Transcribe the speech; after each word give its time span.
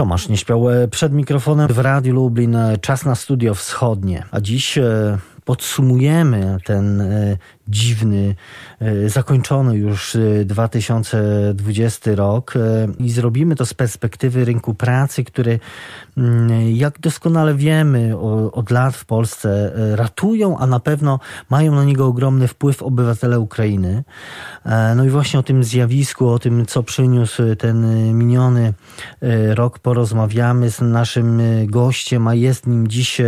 Tomasz 0.00 0.28
nie 0.28 0.36
śpiał 0.36 0.64
przed 0.90 1.12
mikrofonem 1.12 1.68
w 1.68 1.78
Radiu 1.78 2.14
Lublin. 2.14 2.56
Czas 2.80 3.04
na 3.04 3.14
studio 3.14 3.54
wschodnie. 3.54 4.24
A 4.30 4.40
dziś 4.40 4.78
podsumujemy 5.44 6.58
ten 6.64 7.02
dziwny, 7.70 8.34
e, 8.80 9.08
zakończony 9.08 9.76
już 9.76 10.16
2020 10.44 12.10
e, 12.10 12.14
rok 12.14 12.54
e, 12.56 12.88
i 12.98 13.10
zrobimy 13.10 13.56
to 13.56 13.66
z 13.66 13.74
perspektywy 13.74 14.44
rynku 14.44 14.74
pracy, 14.74 15.24
który, 15.24 15.60
mm, 16.16 16.70
jak 16.70 17.00
doskonale 17.00 17.54
wiemy, 17.54 18.18
od 18.52 18.70
lat 18.70 18.96
w 18.96 19.04
Polsce 19.04 19.72
ratują, 19.94 20.58
a 20.58 20.66
na 20.66 20.80
pewno 20.80 21.20
mają 21.50 21.74
na 21.74 21.84
niego 21.84 22.06
ogromny 22.06 22.48
wpływ 22.48 22.82
obywatele 22.82 23.40
Ukrainy. 23.40 24.04
No 24.96 25.04
i 25.04 25.08
właśnie 25.08 25.40
o 25.40 25.42
tym 25.42 25.64
zjawisku, 25.64 26.28
o 26.28 26.38
tym, 26.38 26.66
co 26.66 26.82
przyniósł 26.82 27.42
ten 27.58 27.86
miniony 28.14 28.72
rok, 29.54 29.78
porozmawiamy 29.78 30.70
z 30.70 30.80
naszym 30.80 31.40
gościem, 31.66 32.28
a 32.28 32.34
jest 32.34 32.66
nim 32.66 32.88
dziś 32.88 33.20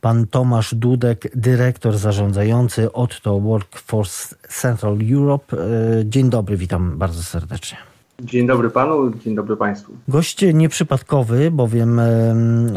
pan 0.00 0.26
Tomasz 0.26 0.74
Dudek, 0.74 1.28
dyrektor 1.34 1.98
zarządzający 1.98 2.92
Otto 2.92 3.40
Work 3.40 3.80
Force 3.86 4.36
Central 4.48 4.98
Europe. 5.12 5.56
E, 5.56 6.04
dzień 6.04 6.30
dobry, 6.30 6.56
witam 6.56 6.98
bardzo 6.98 7.22
serdecznie. 7.22 7.78
Dzień 8.22 8.46
dobry 8.46 8.70
panu, 8.70 9.10
dzień 9.24 9.34
dobry 9.34 9.56
państwu. 9.56 9.92
Gość 10.08 10.44
nieprzypadkowy, 10.54 11.50
bowiem 11.50 12.00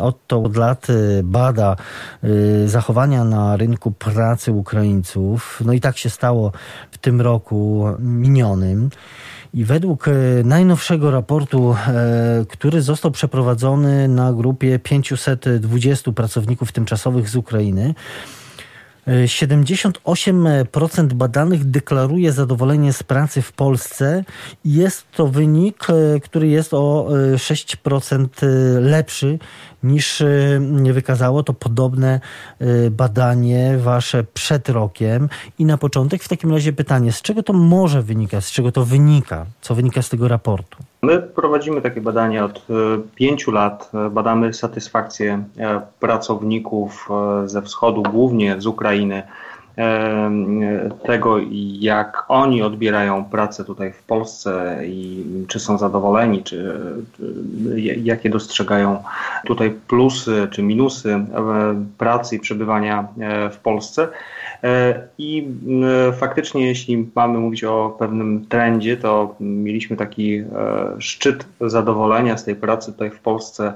Otto 0.02 0.44
od 0.44 0.56
lat 0.56 0.88
e, 0.90 0.94
bada 1.24 1.76
e, 2.24 2.68
zachowania 2.68 3.24
na 3.24 3.58
rynku 3.58 3.92
pracy 3.92 4.52
Ukraińców. 4.52 5.62
No 5.66 5.74
i 5.74 5.80
tak 5.82 5.98
się 5.98 6.10
stało 6.10 6.52
w 6.92 6.98
tym 6.98 7.22
roku 7.22 7.86
minionym. 8.00 8.90
I 9.54 9.66
według 9.66 10.06
najnowszego 10.44 11.12
raportu, 11.12 11.76
który 12.50 12.82
został 12.82 13.12
przeprowadzony 13.12 14.08
na 14.08 14.34
grupie 14.34 14.80
520 14.80 16.12
pracowników 16.12 16.72
tymczasowych 16.72 17.30
z 17.30 17.36
Ukrainy, 17.36 17.94
78% 19.26 21.14
badanych 21.14 21.66
deklaruje 21.66 22.32
zadowolenie 22.32 22.94
z 22.94 23.04
pracy 23.04 23.42
w 23.42 23.52
Polsce. 23.52 24.24
Jest 24.66 25.12
to 25.12 25.28
wynik, 25.28 25.88
e, 25.90 26.20
który 26.20 26.48
jest 26.48 26.74
o 26.74 27.08
6% 27.36 28.44
e, 28.44 28.48
e, 28.48 28.80
lepszy 28.80 29.40
niż 29.84 30.24
wykazało 30.94 31.44
to 31.44 31.54
podobne 31.54 32.20
badanie 32.92 33.78
wasze 33.78 34.24
przed 34.24 34.70
rokiem. 34.70 35.30
I 35.60 35.66
na 35.66 35.78
początek 35.78 36.24
w 36.24 36.28
takim 36.28 36.52
razie 36.52 36.74
pytanie, 36.74 37.12
z 37.12 37.22
czego 37.22 37.44
to 37.44 37.54
może 37.54 38.02
wynikać, 38.02 38.46
z 38.46 38.52
czego 38.52 38.72
to 38.72 38.86
wynika, 38.86 39.46
co 39.62 39.76
wynika 39.76 40.02
z 40.02 40.10
tego 40.10 40.28
raportu? 40.28 40.78
My 41.02 41.22
prowadzimy 41.22 41.82
takie 41.82 42.02
badania 42.02 42.46
od 42.46 42.68
pięciu 43.16 43.52
lat. 43.52 43.92
Badamy 44.12 44.54
satysfakcję 44.54 45.44
pracowników 46.00 47.10
ze 47.46 47.62
wschodu, 47.62 48.04
głównie 48.04 48.62
z 48.62 48.66
Ukrainy 48.66 49.24
tego, 51.04 51.38
jak 51.80 52.26
oni 52.28 52.62
odbierają 52.62 53.26
pracę 53.26 53.66
tutaj 53.66 53.94
w 53.94 54.04
Polsce 54.04 54.80
i 54.86 55.26
czy 55.48 55.60
są 55.60 55.78
zadowoleni, 55.78 56.44
czy, 56.44 56.76
jakie 57.98 58.30
dostrzegają 58.30 59.04
tutaj 59.46 59.76
plusy 59.88 60.48
czy 60.52 60.64
minusy 60.64 61.10
e, 61.10 61.26
pracy 61.98 62.36
i 62.36 62.40
przebywania 62.40 63.08
e, 63.20 63.50
w 63.50 63.58
Polsce. 63.58 64.08
E, 64.64 65.02
I 65.18 65.48
faktycznie, 66.14 66.68
jeśli 66.68 67.10
mamy 67.16 67.40
mówić 67.40 67.64
o 67.64 67.96
pewnym 68.00 68.46
trendzie, 68.50 68.98
to 68.98 69.36
mieliśmy 69.40 69.98
taki 69.98 70.44
szczyt 71.00 71.46
zadowolenia 71.62 72.38
z 72.38 72.44
tej 72.44 72.56
pracy 72.56 72.92
tutaj 72.92 73.10
w 73.10 73.20
Polsce 73.20 73.74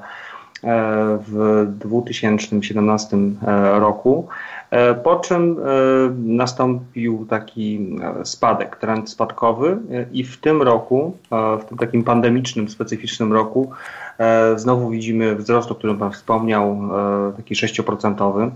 w 1.28 1.66
2017 1.80 3.18
roku. 3.74 4.28
E, 4.74 4.94
po 4.94 5.16
czym 5.16 5.58
e, 5.60 5.64
nastąpił 6.18 7.26
taki 7.30 7.98
e, 8.22 8.26
spadek, 8.26 8.76
trend 8.76 9.10
spadkowy 9.10 9.78
i 10.12 10.24
w 10.24 10.38
tym 10.38 10.62
roku, 10.62 11.18
w 11.32 11.66
tym 11.66 11.78
takim 11.78 12.04
pandemicznym, 12.04 12.70
specyficznym 12.70 13.34
roku, 13.34 13.72
znowu 14.56 14.90
widzimy 14.90 15.36
wzrost, 15.36 15.72
o 15.72 15.76
którym 15.76 15.98
Pan 15.98 16.12
wspomniał, 16.12 16.78
taki 17.38 17.56
6%. 17.56 18.52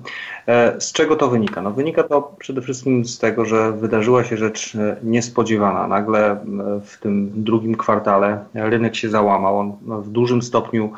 Z 0.80 0.92
czego 0.92 1.16
to 1.16 1.28
wynika? 1.28 1.62
No, 1.62 1.72
wynika 1.72 2.04
to 2.04 2.36
przede 2.40 2.62
wszystkim 2.62 3.06
z 3.06 3.20
tego, 3.20 3.46
że 3.46 3.72
wydarzyła 3.72 4.24
się 4.24 4.38
rzecz 4.38 4.78
niespodziewana. 5.04 5.88
Nagle 5.88 6.38
w 6.86 6.98
tym 7.00 7.32
drugim 7.36 7.76
kwartale 7.76 8.46
rynek 8.54 8.96
się 8.96 9.10
załamał. 9.10 9.60
On 9.60 9.74
w 10.02 10.10
dużym 10.10 10.42
stopniu 10.42 10.92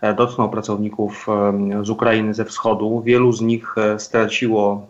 E, 0.00 0.14
dotknął 0.14 0.50
pracowników 0.50 1.26
e, 1.28 1.84
z 1.84 1.90
Ukrainy, 1.90 2.34
ze 2.34 2.44
wschodu. 2.44 3.02
Wielu 3.04 3.32
z 3.32 3.40
nich 3.40 3.78
e, 3.78 3.98
straciło 3.98 4.86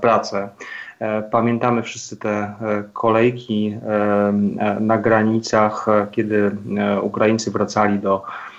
pracę. 0.00 0.48
Pamiętamy 1.30 1.82
wszyscy 1.82 2.16
te 2.16 2.54
kolejki 2.92 3.76
na 4.80 4.98
granicach, 4.98 5.86
kiedy 6.10 6.56
Ukraińcy 7.02 7.50
wracali 7.50 7.98
do 7.98 8.22
E, 8.22 8.57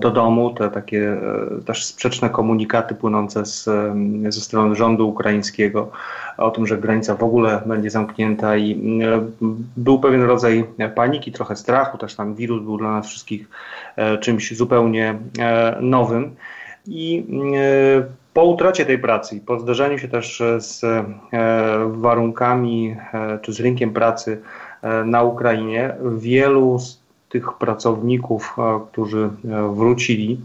do 0.00 0.10
domu, 0.10 0.50
te 0.50 0.70
takie 0.70 1.12
e, 1.12 1.64
też 1.66 1.84
sprzeczne 1.84 2.30
komunikaty 2.30 2.94
płynące 2.94 3.46
z, 3.46 3.68
ze 4.28 4.40
strony 4.40 4.74
rządu 4.74 5.08
ukraińskiego 5.08 5.90
o 6.38 6.50
tym, 6.50 6.66
że 6.66 6.78
granica 6.78 7.14
w 7.14 7.22
ogóle 7.22 7.62
będzie 7.66 7.90
zamknięta 7.90 8.56
i 8.56 9.00
e, 9.04 9.26
był 9.76 9.98
pewien 9.98 10.22
rodzaj 10.22 10.64
paniki, 10.94 11.32
trochę 11.32 11.56
strachu, 11.56 11.98
też 11.98 12.14
tam 12.14 12.34
wirus 12.34 12.62
był 12.62 12.78
dla 12.78 12.90
nas 12.90 13.06
wszystkich 13.06 13.48
czymś 14.20 14.56
zupełnie 14.56 15.18
nowym. 15.80 16.34
I 16.86 17.26
po 18.34 18.44
utracie 18.44 18.86
tej 18.86 18.98
pracy 18.98 19.36
i 19.36 19.40
po 19.40 19.60
zderzeniu 19.60 19.98
się 19.98 20.08
też 20.08 20.42
z 20.58 20.84
warunkami 21.86 22.96
czy 23.42 23.52
z 23.52 23.60
rynkiem 23.60 23.92
pracy 23.92 24.40
na 25.04 25.22
Ukrainie, 25.22 25.94
wielu 26.18 26.78
z 26.78 26.99
tych 27.30 27.52
pracowników, 27.52 28.56
e, 28.58 28.80
którzy 28.92 29.30
e, 29.44 29.74
wrócili, 29.74 30.40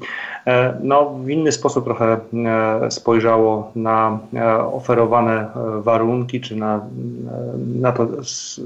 e, 0.47 0.77
no, 0.83 1.09
w 1.09 1.29
inny 1.29 1.51
sposób 1.51 1.85
trochę 1.85 2.17
spojrzało 2.89 3.71
na 3.75 4.19
oferowane 4.73 5.47
warunki, 5.79 6.41
czy 6.41 6.55
na, 6.55 6.81
na 7.75 7.91
to, 7.91 8.07
z 8.23 8.61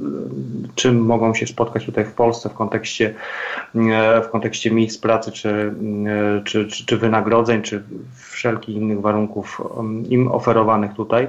czym 0.76 1.06
mogą 1.06 1.34
się 1.34 1.48
spotkać 1.48 1.86
tutaj 1.86 2.06
w 2.06 2.14
Polsce 2.14 2.50
w 2.50 2.54
kontekście, 2.54 3.14
w 4.24 4.30
kontekście 4.32 4.72
miejsc 4.72 4.98
pracy, 4.98 5.32
czy, 5.32 5.74
czy, 6.46 6.68
czy, 6.68 6.86
czy 6.86 6.98
wynagrodzeń, 6.98 7.62
czy 7.62 7.84
wszelkich 8.16 8.76
innych 8.76 9.02
warunków 9.02 9.62
im 10.10 10.32
oferowanych 10.32 10.94
tutaj. 10.94 11.28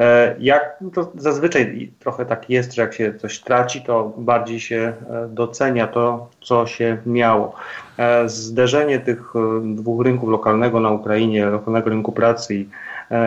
E, 0.00 0.36
jak 0.38 0.76
no 0.80 0.90
to 0.90 1.12
zazwyczaj 1.14 1.90
trochę 1.98 2.26
tak 2.26 2.50
jest, 2.50 2.74
że 2.74 2.82
jak 2.82 2.94
się 2.94 3.14
coś 3.14 3.38
traci, 3.38 3.82
to 3.82 4.12
bardziej 4.18 4.60
się 4.60 4.76
e, 4.76 5.28
docenia 5.28 5.86
to, 5.86 6.28
co 6.40 6.66
się 6.66 6.98
miało. 7.06 7.54
E, 7.98 8.28
zderzenie 8.28 9.00
tych 9.00 9.32
dwóch 9.62 10.04
rynków, 10.04 10.28
lokalnego 10.28 10.80
na 10.80 10.90
Ukrainie, 10.90 11.46
lokalnego 11.46 11.90
rynku 11.90 12.12
pracy 12.12 12.54
i, 12.54 12.68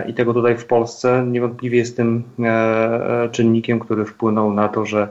i 0.08 0.14
tego 0.14 0.34
tutaj 0.34 0.58
w 0.58 0.66
Polsce, 0.66 1.26
niewątpliwie 1.28 1.78
jest 1.78 1.98
tym 1.98 2.24
czynnikiem, 3.32 3.80
który 3.80 4.06
wpłynął 4.06 4.54
na 4.54 4.68
to, 4.68 4.86
że 4.86 5.08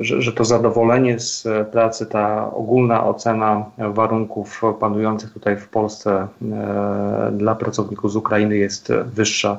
że, 0.00 0.22
że 0.22 0.32
to 0.32 0.44
zadowolenie 0.44 1.20
z 1.20 1.48
pracy, 1.72 2.06
ta 2.06 2.52
ogólna 2.54 3.04
ocena 3.04 3.64
warunków 3.78 4.62
panujących 4.80 5.32
tutaj 5.32 5.56
w 5.56 5.68
Polsce 5.68 6.28
e, 6.42 7.30
dla 7.32 7.54
pracowników 7.54 8.12
z 8.12 8.16
Ukrainy 8.16 8.56
jest 8.56 8.92
wyższa 9.06 9.58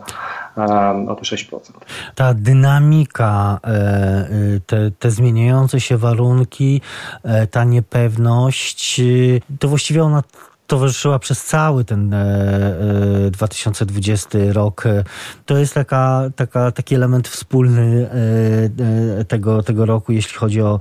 o 1.08 1.16
te 1.16 1.22
6%. 1.22 1.59
Ta 2.16 2.34
dynamika, 2.34 3.59
te, 4.68 4.92
te 5.00 5.12
zmieniające 5.12 5.80
się 5.80 5.98
warunki, 5.98 6.82
ta 7.52 7.64
niepewność, 7.64 9.02
to 9.59 9.68
właściwie 9.68 10.03
ona 10.03 10.24
towarzyszyła 10.72 11.20
przez 11.20 11.44
cały 11.46 11.85
ten 11.85 12.16
2020 13.32 14.38
e, 14.38 14.41
e, 14.41 14.53
rok. 14.53 14.84
To 15.46 15.58
jest 15.58 15.73
taka, 15.73 16.23
taka, 16.35 16.72
taki 16.72 16.96
element 16.96 17.28
wspólny 17.28 18.09
e, 19.20 19.26
tego, 19.26 19.64
tego 19.64 19.85
roku, 19.85 20.12
jeśli 20.12 20.38
chodzi 20.38 20.62
o 20.62 20.79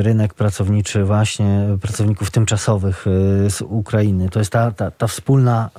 rynek 0.00 0.34
pracowniczy, 0.34 1.04
właśnie 1.04 1.66
pracowników 1.82 2.30
tymczasowych 2.30 3.04
z 3.48 3.62
Ukrainy. 3.62 4.28
To 4.28 4.38
jest 4.38 4.52
ta, 4.52 4.70
ta, 4.70 4.90
ta 4.90 5.06
wspólna 5.06 5.70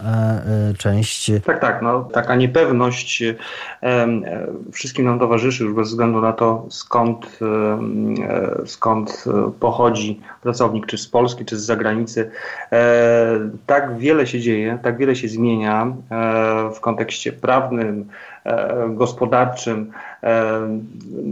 część. 0.77 1.31
Tak, 1.45 1.61
tak. 1.61 1.81
No, 1.81 2.03
taka 2.03 2.35
niepewność 2.35 3.23
wszystkim 4.71 5.05
nam 5.05 5.19
towarzyszy 5.19 5.63
już 5.63 5.73
bez 5.73 5.87
względu 5.87 6.21
na 6.21 6.33
to, 6.33 6.65
skąd, 6.69 7.39
skąd 8.65 9.25
pochodzi 9.59 10.21
pracownik, 10.41 10.85
czy 10.85 10.97
z 10.97 11.07
Polski, 11.07 11.45
czy 11.45 11.57
z 11.57 11.65
zagranicy 11.65 12.12
granicy. 12.13 12.29
Tak 13.65 13.97
wiele 13.97 14.27
się 14.27 14.39
dzieje, 14.39 14.79
tak 14.83 14.97
wiele 14.97 15.15
się 15.15 15.27
zmienia 15.27 15.93
w 16.75 16.79
kontekście 16.79 17.31
prawnym, 17.31 18.07
gospodarczym. 18.89 19.91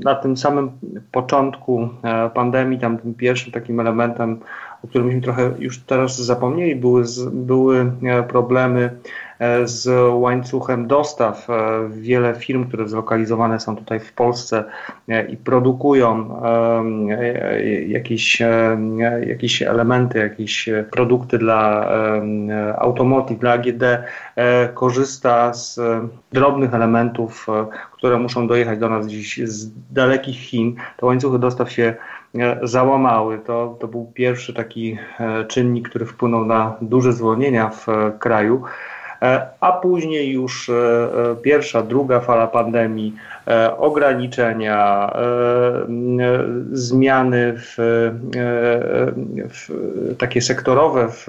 Na 0.03 0.15
tym 0.15 0.37
samym 0.37 0.71
początku 1.11 1.89
pandemii, 2.33 2.79
tam 2.79 2.97
tym 2.97 3.13
pierwszym 3.13 3.51
takim 3.51 3.79
elementem, 3.79 4.39
o 4.83 4.87
którym 4.87 5.07
myśmy 5.07 5.21
trochę 5.21 5.51
już 5.59 5.79
teraz 5.79 6.17
zapomnieli, 6.17 6.75
były, 6.75 7.03
były 7.31 7.91
problemy 8.27 8.89
E, 9.30 9.30
z 9.63 9.87
łańcuchem 10.13 10.87
dostaw. 10.87 11.49
E, 11.49 11.53
wiele 11.89 12.35
firm, 12.35 12.67
które 12.67 12.87
zlokalizowane 12.87 13.59
są 13.59 13.75
tutaj 13.75 13.99
w 13.99 14.13
Polsce 14.13 14.63
e, 15.09 15.25
i 15.25 15.37
produkują 15.37 16.41
jakieś, 17.87 18.41
jakieś 19.27 19.61
elementy, 19.61 20.19
jakieś 20.19 20.69
produkty 20.91 21.37
dla 21.37 21.89
automotive, 22.77 23.39
dla 23.39 23.51
AGD, 23.51 23.83
korzysta 24.73 25.53
z 25.53 25.79
drobnych 26.31 26.73
elementów, 26.73 27.47
które 27.91 28.17
muszą 28.19 28.47
dojechać 28.47 28.79
do 28.79 28.89
nas 28.89 29.07
dziś 29.07 29.39
z 29.43 29.71
dalekich 29.93 30.37
Chin. 30.37 30.75
Te 30.97 31.05
łańcuchy 31.05 31.39
dostaw 31.39 31.71
się 31.71 31.95
załamały. 32.63 33.39
To, 33.39 33.77
to 33.79 33.87
był 33.87 34.11
pierwszy 34.13 34.53
taki 34.53 34.97
czynnik, 35.47 35.89
który 35.89 36.05
wpłynął 36.05 36.45
na 36.45 36.75
duże 36.81 37.13
zwolnienia 37.13 37.69
w 37.69 37.87
kraju. 38.19 38.63
E, 39.21 39.47
a 39.59 39.71
później 39.71 40.31
już 40.31 40.69
e, 40.69 40.73
e, 40.73 41.35
pierwsza, 41.35 41.81
druga 41.81 42.19
fala 42.19 42.47
pandemii, 42.47 43.15
ograniczenia, 43.77 45.11
zmiany 46.71 47.53
w, 47.57 47.75
w, 49.49 49.69
takie 50.17 50.41
sektorowe 50.41 51.07
w 51.09 51.27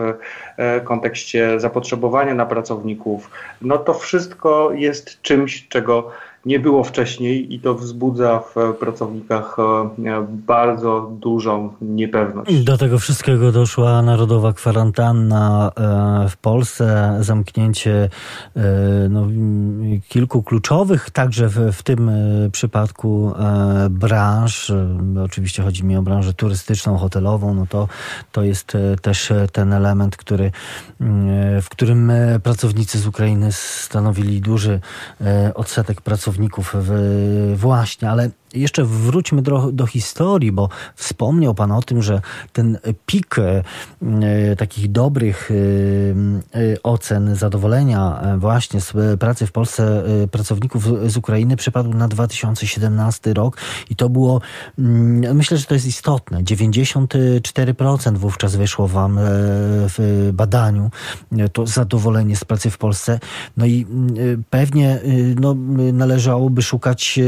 kontekście 0.84 1.60
zapotrzebowania 1.60 2.34
na 2.34 2.46
pracowników, 2.46 3.30
no 3.62 3.78
to 3.78 3.94
wszystko 3.94 4.72
jest 4.72 5.22
czymś, 5.22 5.68
czego 5.68 6.10
nie 6.46 6.60
było 6.60 6.84
wcześniej 6.84 7.54
i 7.54 7.60
to 7.60 7.74
wzbudza 7.74 8.42
w 8.54 8.74
pracownikach 8.74 9.56
e, 9.58 10.26
bardzo 10.28 11.10
dużą 11.20 11.72
niepewność. 11.80 12.64
Do 12.64 12.78
tego 12.78 12.98
wszystkiego 12.98 13.52
doszła 13.52 14.02
narodowa 14.02 14.52
kwarantanna 14.52 15.70
e, 15.76 16.28
w 16.28 16.36
Polsce, 16.36 17.16
zamknięcie 17.20 18.08
e, 18.56 18.60
no, 19.10 19.26
kilku 20.08 20.42
kluczowych, 20.42 21.10
także 21.10 21.48
w, 21.48 21.72
w 21.72 21.82
tym 21.82 22.10
przypadku 22.52 23.32
branż, 23.90 24.72
oczywiście 25.24 25.62
chodzi 25.62 25.84
mi 25.84 25.96
o 25.96 26.02
branżę 26.02 26.34
turystyczną, 26.34 26.96
hotelową, 26.98 27.54
no 27.54 27.66
to, 27.66 27.88
to 28.32 28.42
jest 28.42 28.72
też 29.02 29.32
ten 29.52 29.72
element, 29.72 30.16
który, 30.16 30.50
w 31.62 31.66
którym 31.70 32.12
pracownicy 32.42 32.98
z 32.98 33.06
Ukrainy 33.06 33.52
stanowili 33.52 34.40
duży 34.40 34.80
odsetek 35.54 36.00
pracowników 36.00 36.31
pracowników 36.32 36.74
w, 36.78 37.52
właśnie, 37.56 38.10
ale 38.10 38.30
jeszcze 38.54 38.84
wróćmy 38.84 39.42
do, 39.42 39.72
do, 39.72 39.86
historii, 39.86 40.52
bo 40.52 40.68
wspomniał 40.94 41.54
Pan 41.54 41.72
o 41.72 41.82
tym, 41.82 42.02
że 42.02 42.20
ten 42.52 42.78
pik 43.06 43.36
e, 43.38 43.62
takich 44.56 44.92
dobrych 44.92 45.50
e 45.50 46.82
ocen, 46.82 47.36
zadowolenia 47.36 48.22
właśnie 48.38 48.80
z 48.80 49.20
pracy 49.20 49.46
w 49.46 49.52
Polsce 49.52 50.02
pracowników 50.30 51.10
z 51.10 51.16
Ukrainy 51.16 51.56
przypadł 51.56 51.94
na 51.94 52.08
2017 52.08 53.34
rok 53.34 53.56
i 53.90 53.96
to 53.96 54.08
było, 54.08 54.40
mm, 54.78 55.36
myślę, 55.36 55.58
że 55.58 55.64
to 55.64 55.74
jest 55.74 55.86
istotne, 55.86 56.42
94% 56.42 58.16
wówczas 58.16 58.56
wyszło 58.56 58.88
Wam 58.88 59.18
w 59.18 60.30
badaniu 60.32 60.90
to 61.52 61.66
zadowolenie 61.66 62.36
z 62.36 62.44
pracy 62.44 62.70
w 62.70 62.78
Polsce. 62.78 63.20
No 63.56 63.66
i 63.66 63.86
mm, 63.90 64.44
pewnie 64.50 65.00
no, 65.40 65.54
należałoby 65.92 66.62
szukać 66.62 67.18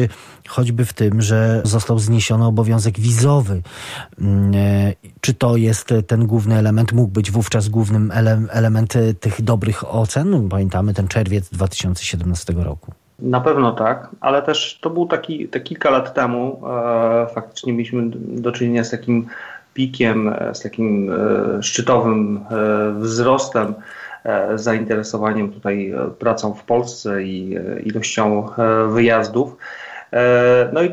choćby 0.49 0.85
w 0.85 0.93
tym, 0.93 1.14
że 1.23 1.61
został 1.65 1.99
zniesiony 1.99 2.47
obowiązek 2.47 3.01
wizowy. 3.01 3.63
Mm, 4.21 4.55
e, 4.55 4.93
czy 5.21 5.35
to 5.35 5.57
jest 5.57 5.95
ten 6.07 6.27
główny 6.27 6.55
element? 6.55 6.93
Mógł 6.93 7.13
być 7.13 7.31
wówczas 7.31 7.69
głównym 7.69 8.11
ele 8.11 8.43
element 8.51 8.95
tych 9.21 9.43
dobrych 9.43 9.95
ocen? 9.95 10.49
Pamiętamy 10.49 10.95
ten 10.95 11.09
czerwiec 11.09 11.49
2017 11.51 12.53
roku. 12.53 12.93
Na 13.19 13.41
pewno 13.41 13.73
tak, 13.73 14.09
ale 14.21 14.43
też 14.43 14.79
to 14.83 14.91
był 14.91 15.07
taki, 15.07 15.49
te 15.49 15.61
kilka 15.61 15.91
lat 15.91 16.15
temu, 16.15 16.61
e, 16.67 17.27
faktycznie 17.35 17.73
mieliśmy 17.73 18.03
do 18.15 18.53
czynienia 18.53 18.85
z 18.85 18.91
takim 18.91 19.27
pikiem, 19.75 20.29
e, 20.29 20.55
z 20.55 20.61
takim 20.61 21.13
e, 21.13 21.63
szczytowym 21.63 22.37
e, 22.37 23.01
wzrostem 23.01 23.75
e, 24.25 24.59
zainteresowaniem 24.59 25.53
tutaj 25.53 25.95
pracą 26.19 26.55
w 26.55 26.65
Polsce 26.65 27.23
i 27.23 27.57
ilością 27.85 28.49
wyjazdów. 28.89 29.57
E, 30.15 30.71
no 30.73 30.83
i 30.83 30.91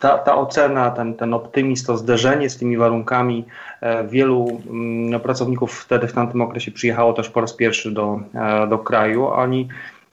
ta, 0.00 0.18
ta 0.18 0.36
ocena, 0.36 0.90
ten, 0.90 1.14
ten 1.14 1.34
optymizm, 1.34 1.86
to 1.86 1.96
zderzenie 1.96 2.50
z 2.50 2.56
tymi 2.58 2.76
warunkami, 2.76 3.44
e, 3.80 4.06
wielu 4.06 4.60
mm, 4.70 5.20
pracowników 5.20 5.80
wtedy 5.80 6.08
w 6.08 6.12
tamtym 6.12 6.40
okresie 6.40 6.70
przyjechało 6.70 7.12
też 7.12 7.30
po 7.30 7.40
raz 7.40 7.52
pierwszy 7.52 7.90
do, 7.90 8.20
e, 8.34 8.66
do 8.66 8.78
kraju. 8.78 9.26
Oni 9.26 9.68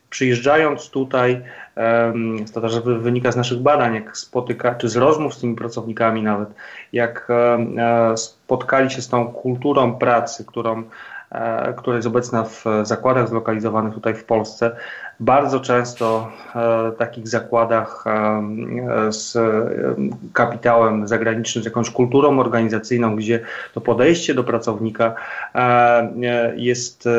przyjeżdżając 0.10 0.90
tutaj, 0.90 1.42
to 2.54 2.62
też 2.62 2.80
wynika 2.80 3.32
z 3.32 3.36
naszych 3.36 3.60
badań, 3.60 3.96
jak 3.96 4.18
spotyka, 4.18 4.76
czy 4.76 4.90
z 4.90 4.96
rozmów 4.96 5.34
z 5.34 5.40
tymi 5.40 5.56
pracownikami 5.56 6.24
nawet, 6.24 6.50
jak 6.94 7.28
spotkali 8.16 8.90
się 8.90 9.02
z 9.02 9.08
tą 9.08 9.28
kulturą 9.28 9.96
pracy, 9.96 10.46
którą 10.46 10.84
która 11.78 11.96
jest 11.96 12.08
obecna 12.08 12.44
w 12.44 12.66
zakładach 12.84 13.30
zlokalizowanych 13.30 13.94
tutaj 13.94 14.14
w 14.16 14.24
Polsce. 14.24 14.76
Bardzo 15.20 15.60
często 15.60 16.32
w 16.54 16.58
e, 16.58 16.92
takich 16.98 17.28
zakładach 17.28 18.04
e, 18.08 19.12
z 19.14 19.38
kapitałem 20.34 21.08
zagranicznym, 21.08 21.64
z 21.64 21.66
jakąś 21.66 21.90
kulturą 21.90 22.40
organizacyjną, 22.40 23.16
gdzie 23.16 23.40
to 23.74 23.82
podejście 23.82 24.34
do 24.34 24.44
pracownika 24.44 25.16
jest 26.56 27.10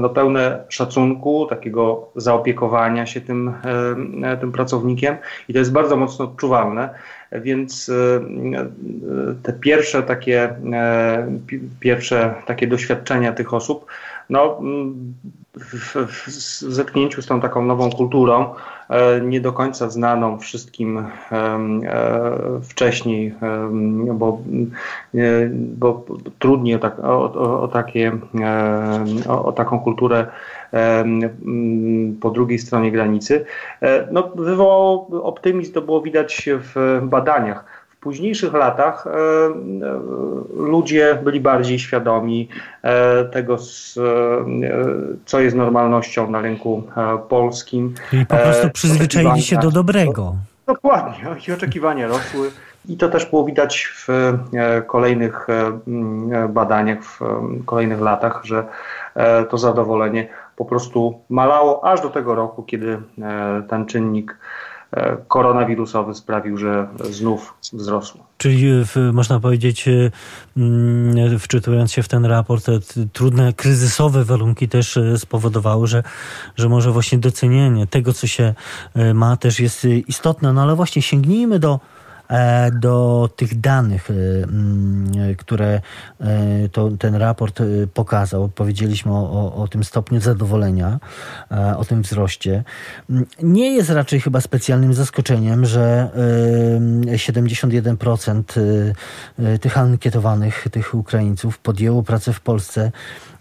no, 0.00 0.08
pełne 0.08 0.64
szacunku, 0.68 1.46
takiego 1.46 2.08
zaopiekowania 2.16 3.06
się 3.06 3.20
tym, 3.20 3.52
tym 4.40 4.52
pracownikiem 4.52 5.16
i 5.48 5.52
to 5.52 5.58
jest 5.58 5.72
bardzo 5.72 5.96
mocno 5.96 6.24
odczuwalne. 6.24 6.94
Więc 7.40 7.88
e, 7.88 7.94
e, 7.94 8.68
te 9.42 9.52
pierwsze 9.52 10.02
takie, 10.02 10.54
e, 10.72 11.38
pierwsze 11.80 12.34
takie 12.46 12.66
doświadczenia 12.66 13.32
tych 13.32 13.54
osób, 13.54 13.86
no, 14.32 14.60
w, 15.54 15.96
w 16.06 16.28
zetknięciu 16.72 17.22
z 17.22 17.26
tą 17.26 17.40
taką 17.40 17.64
nową 17.64 17.90
kulturą, 17.90 18.54
nie 19.22 19.40
do 19.40 19.52
końca 19.52 19.90
znaną 19.90 20.38
wszystkim 20.38 21.06
wcześniej, 22.62 23.34
bo, 24.14 24.38
bo 25.52 26.04
trudniej 26.38 26.74
o, 26.74 26.78
tak, 26.78 26.98
o, 26.98 27.32
o 27.62 27.68
takie, 27.68 28.12
o, 29.28 29.44
o 29.44 29.52
taką 29.52 29.80
kulturę 29.80 30.26
po 32.20 32.30
drugiej 32.30 32.58
stronie 32.58 32.92
granicy. 32.92 33.44
E, 33.80 34.08
no, 34.12 34.30
wywołało 34.34 35.06
optymizm, 35.22 35.72
to 35.72 35.82
było 35.82 36.02
widać 36.02 36.48
w 36.48 37.00
badaniach. 37.02 37.81
W 38.02 38.04
późniejszych 38.04 38.54
latach 38.54 39.06
e, 39.06 39.10
ludzie 40.56 41.18
byli 41.24 41.40
bardziej 41.40 41.78
świadomi 41.78 42.48
e, 42.82 43.24
tego, 43.24 43.56
co 45.24 45.40
jest 45.40 45.56
normalnością 45.56 46.30
na 46.30 46.40
rynku 46.40 46.82
polskim. 47.28 47.94
I 48.12 48.26
po 48.26 48.36
prostu 48.36 48.70
przyzwyczaili 48.70 49.42
się 49.42 49.56
do 49.56 49.70
dobrego. 49.70 50.34
Dokładnie, 50.66 51.36
i 51.48 51.52
oczekiwania 51.52 52.08
rosły. 52.08 52.50
I 52.88 52.96
to 52.96 53.08
też 53.08 53.26
było 53.26 53.44
widać 53.44 53.92
w 53.94 54.08
kolejnych 54.86 55.46
badaniach, 56.48 56.98
w 57.02 57.20
kolejnych 57.64 58.00
latach, 58.00 58.40
że 58.44 58.64
to 59.50 59.58
zadowolenie 59.58 60.28
po 60.56 60.64
prostu 60.64 61.20
malało 61.28 61.84
aż 61.84 62.00
do 62.00 62.10
tego 62.10 62.34
roku, 62.34 62.62
kiedy 62.62 63.02
e, 63.22 63.62
ten 63.68 63.86
czynnik 63.86 64.30
e, 64.30 64.71
koronawirusowy 65.28 66.14
sprawił, 66.14 66.58
że 66.58 66.88
znów 67.10 67.54
wzrosło. 67.72 68.26
Czyli 68.38 68.66
można 69.12 69.40
powiedzieć, 69.40 69.88
e, 69.88 70.10
mm, 70.56 71.38
wczytując 71.38 71.92
się 71.92 72.02
w 72.02 72.08
ten 72.08 72.24
raport, 72.24 72.64
te 72.64 72.78
trudne, 73.12 73.52
kryzysowe 73.52 74.24
warunki 74.24 74.68
też 74.68 74.98
spowodowały, 75.16 75.86
że, 75.86 76.02
że 76.56 76.68
może 76.68 76.90
właśnie 76.90 77.18
docenienie 77.18 77.86
tego, 77.86 78.12
co 78.12 78.26
się 78.26 78.54
ma, 79.14 79.36
też 79.36 79.60
jest 79.60 79.84
istotne. 79.84 80.52
No 80.52 80.62
ale 80.62 80.74
właśnie 80.74 81.02
sięgnijmy 81.02 81.58
do 81.58 81.80
do 82.80 83.28
tych 83.36 83.60
danych, 83.60 84.08
które 85.38 85.80
to, 86.72 86.90
ten 86.98 87.14
raport 87.14 87.62
pokazał. 87.94 88.48
Powiedzieliśmy 88.48 89.12
o, 89.12 89.30
o, 89.30 89.54
o 89.54 89.68
tym 89.68 89.84
stopniu 89.84 90.20
zadowolenia, 90.20 91.00
o 91.76 91.84
tym 91.84 92.02
wzroście. 92.02 92.64
Nie 93.42 93.74
jest 93.74 93.90
raczej 93.90 94.20
chyba 94.20 94.40
specjalnym 94.40 94.94
zaskoczeniem, 94.94 95.66
że 95.66 96.10
71% 97.06 98.42
tych 99.60 99.78
ankietowanych, 99.78 100.66
tych 100.72 100.94
Ukraińców 100.94 101.58
podjęło 101.58 102.02
pracę 102.02 102.32
w 102.32 102.40
Polsce 102.40 102.92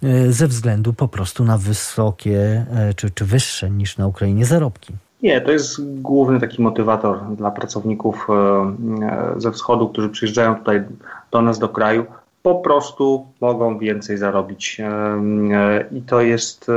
e, 0.03 0.31
ze 0.31 0.47
względu 0.47 0.93
po 0.93 1.07
prostu 1.07 1.43
na 1.43 1.57
wysokie 1.57 2.65
e, 2.73 2.93
czy, 2.93 3.11
czy 3.11 3.25
wyższe 3.25 3.69
niż 3.69 3.97
na 3.97 4.07
Ukrainie 4.07 4.45
zarobki. 4.45 4.93
Nie, 5.23 5.41
to 5.41 5.51
jest 5.51 6.01
główny 6.01 6.39
taki 6.39 6.61
motywator 6.61 7.19
dla 7.35 7.51
pracowników 7.51 8.27
e, 8.29 9.39
ze 9.41 9.51
wschodu, 9.51 9.89
którzy 9.89 10.09
przyjeżdżają 10.09 10.55
tutaj 10.55 10.83
do 11.31 11.41
nas, 11.41 11.59
do 11.59 11.69
kraju. 11.69 12.05
Po 12.43 12.55
prostu 12.55 13.27
mogą 13.41 13.77
więcej 13.77 14.17
zarobić. 14.17 14.81
I 15.91 16.01
to 16.01 16.21
jest 16.21 16.71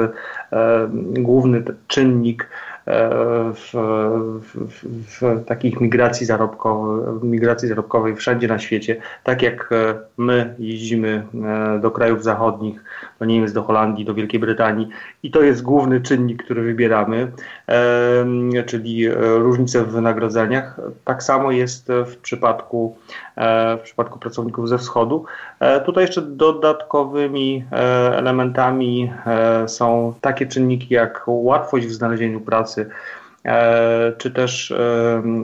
główny 1.15 1.63
czynnik 1.87 2.49
w, 2.87 3.71
w, 4.43 4.81
w, 5.21 5.45
takich 5.45 5.81
migracji 5.81 6.27
zarobkowej, 6.27 7.05
migracji 7.23 7.69
zarobkowej 7.69 8.17
wszędzie 8.17 8.49
na 8.49 8.59
świecie. 8.59 8.97
Tak 9.23 9.43
jak 9.43 9.73
e, 9.73 9.95
my 10.19 10.55
jeździmy 10.59 11.27
e, 11.45 11.79
do 11.81 11.91
krajów 11.91 12.25
zachodnich, 12.25 12.85
do 13.19 13.25
Niemiec, 13.25 13.53
do 13.53 13.63
Holandii, 13.63 14.05
do 14.05 14.15
Wielkiej 14.15 14.41
Brytanii 14.41 14.89
i 15.23 15.31
to 15.31 15.43
jest 15.43 15.63
główny 15.63 16.01
czynnik, 16.01 16.45
który 16.45 16.63
wybieramy, 16.63 17.33
czyli 18.66 19.06
e, 19.06 19.14
różnice 19.14 19.85
w 19.85 19.88
wynagrodzeniach. 19.88 20.80
Tak 21.04 21.23
samo 21.23 21.50
jest 21.50 21.88
w 22.06 22.16
przypadku, 22.16 22.97
w 23.78 23.80
przypadku 23.85 24.18
pracowników 24.18 24.68
ze 24.68 24.78
wschodu. 24.78 25.25
Tutaj 25.87 26.04
jeszcze 26.04 26.23
dodatkowymi 26.23 27.64
elementami 28.12 29.12
są 29.66 30.14
takie 30.21 30.47
czynniki 30.47 30.94
jak 30.94 31.23
łatwość 31.26 31.87
w 31.87 31.92
znalezieniu 31.92 32.40
pracy, 32.40 32.90
e, 33.44 34.12
czy 34.18 34.30
też 34.30 34.71
e, 34.71 34.76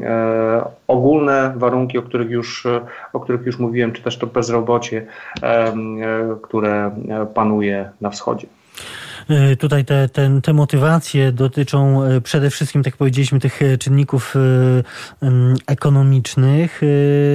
e, 0.03 0.71
ogólne 0.89 1.53
warunki, 1.57 1.99
o 1.99 2.03
których 2.03 2.31
już, 2.31 2.67
o 3.13 3.21
których 3.21 3.47
już 3.47 3.59
mówiłem, 3.59 3.93
czy 3.93 4.03
też 4.03 4.19
to 4.19 4.27
bezrobocie, 4.27 5.07
które 6.43 6.91
panuje 7.35 7.91
na 8.01 8.11
wschodzie. 8.11 8.47
E, 9.31 9.57
tutaj 9.57 9.85
te, 9.85 10.09
te, 10.09 10.41
te 10.41 10.53
motywacje 10.53 11.33
dotyczą 11.33 12.03
e, 12.05 12.21
przede 12.21 12.51
wszystkim, 12.51 12.83
tak 12.83 12.97
powiedzieliśmy, 12.97 13.41
tych 13.41 13.63
e, 13.63 13.79
czynników 13.79 14.35
ekonomicznych, 15.67 16.81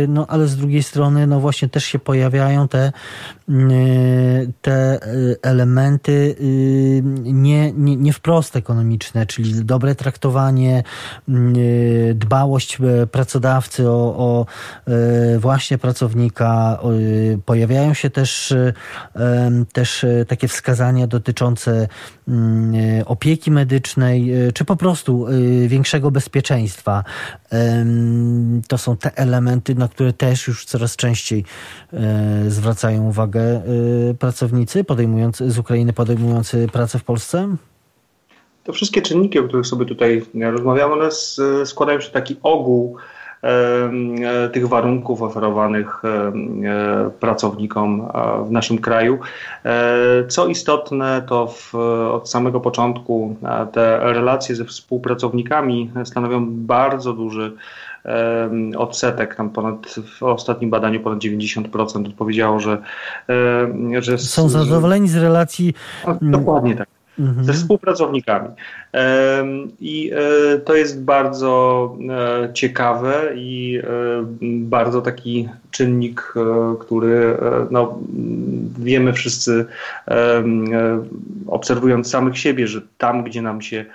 no 0.07 0.27
ale 0.27 0.47
z 0.47 0.55
drugiej 0.55 0.83
strony, 0.83 1.27
no 1.27 1.39
właśnie 1.39 1.69
też 1.69 1.85
się 1.85 1.99
pojawiają 1.99 2.67
te, 2.67 2.91
te 4.61 4.99
elementy 5.41 6.35
nie, 7.23 7.71
nie, 7.71 7.95
nie 7.95 8.13
wprost 8.13 8.55
ekonomiczne, 8.55 9.25
czyli 9.25 9.65
dobre 9.65 9.95
traktowanie, 9.95 10.83
dbałość 12.15 12.77
pracodawcy 13.11 13.89
o, 13.89 14.17
o 14.17 14.45
właśnie 15.39 15.77
pracownika. 15.77 16.79
Pojawiają 17.45 17.93
się 17.93 18.09
też, 18.09 18.53
też 19.73 20.05
takie 20.27 20.47
wskazania 20.47 21.07
dotyczące 21.07 21.84
opieki 23.05 23.51
medycznej, 23.51 24.33
e, 24.33 24.51
czy 24.51 24.65
po 24.65 24.75
prostu 24.75 25.25
większego 25.67 26.11
bezpieczeństwa. 26.11 27.03
To 28.67 28.77
są 28.77 28.97
te 28.97 29.17
elementy, 29.17 29.75
na 29.75 29.87
które 29.87 30.13
też 30.13 30.47
już 30.47 30.65
coraz 30.65 30.95
częściej 30.95 31.45
zwracają 32.47 33.03
uwagę 33.03 33.61
pracownicy 34.19 34.83
podejmujący, 34.83 35.51
z 35.51 35.57
Ukrainy 35.57 35.93
podejmujący 35.93 36.67
pracę 36.71 36.99
w 36.99 37.03
Polsce? 37.03 37.55
To 38.63 38.73
wszystkie 38.73 39.01
czynniki, 39.01 39.39
o 39.39 39.43
których 39.43 39.67
sobie 39.67 39.85
tutaj 39.85 40.25
rozmawiamy, 40.41 40.93
one 40.93 41.09
składają 41.65 42.01
się 42.01 42.09
w 42.09 42.11
taki 42.11 42.35
ogół 42.43 42.97
tych 44.53 44.67
warunków 44.67 45.21
oferowanych 45.21 46.01
e, 46.05 47.09
pracownikom 47.19 48.07
w 48.45 48.51
naszym 48.51 48.77
kraju. 48.77 49.19
E, 49.65 50.27
co 50.27 50.47
istotne, 50.47 51.21
to 51.27 51.47
w, 51.47 51.75
od 52.11 52.29
samego 52.29 52.59
początku 52.59 53.35
te 53.71 54.13
relacje 54.13 54.55
ze 54.55 54.65
współpracownikami 54.65 55.91
stanowią 56.03 56.45
bardzo 56.49 57.13
duży 57.13 57.51
odsetek, 58.77 59.35
tam 59.35 59.49
ponad 59.49 59.95
w 60.19 60.23
ostatnim 60.23 60.69
badaniu 60.69 60.99
ponad 60.99 61.19
90% 61.19 62.07
odpowiedziało, 62.07 62.59
że, 62.59 62.81
że 63.99 64.17
są 64.17 64.49
zadowoleni 64.49 65.07
z 65.07 65.15
relacji. 65.15 65.73
No, 66.07 66.17
dokładnie 66.21 66.75
tak 66.75 66.94
mhm. 67.19 67.45
ze 67.45 67.53
współpracownikami. 67.53 68.49
I 69.79 70.11
e, 70.13 70.59
to 70.59 70.75
jest 70.75 71.03
bardzo 71.03 71.97
e, 72.09 72.53
ciekawe 72.53 73.31
i 73.35 73.79
e, 73.83 73.87
bardzo 74.41 75.01
taki 75.01 75.49
czynnik, 75.71 76.33
który 76.79 77.37
no, 77.71 77.99
wiemy 78.79 79.13
wszyscy, 79.13 79.65
obserwując 81.47 82.09
samych 82.09 82.37
siebie, 82.37 82.67
że 82.67 82.81
tam, 82.97 83.23
gdzie 83.23 83.41
nam 83.41 83.61
się 83.61 83.85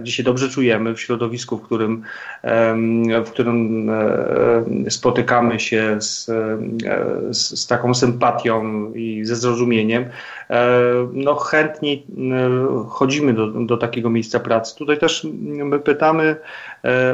gdzie 0.00 0.12
się 0.12 0.22
dobrze 0.22 0.48
czujemy, 0.48 0.94
w 0.94 1.00
środowisku, 1.00 1.58
w 1.58 1.62
którym, 1.62 2.02
w 3.24 3.30
którym 3.30 3.90
e, 3.90 4.90
spotykamy 4.90 5.60
się 5.60 5.96
z, 6.00 6.28
e, 6.28 6.58
z, 7.34 7.60
z 7.60 7.66
taką 7.66 7.94
sympatią 7.94 8.92
i 8.92 9.24
ze 9.24 9.36
zrozumieniem, 9.36 10.04
no 11.12 11.34
chętniej 11.34 12.06
chodzimy 12.88 13.32
do, 13.32 13.46
do 13.46 13.76
takiego 13.76 14.10
miejsca 14.10 14.40
pracy. 14.40 14.76
Tutaj 14.76 14.98
też 14.98 15.26
my 15.42 15.80
pytamy 15.80 16.36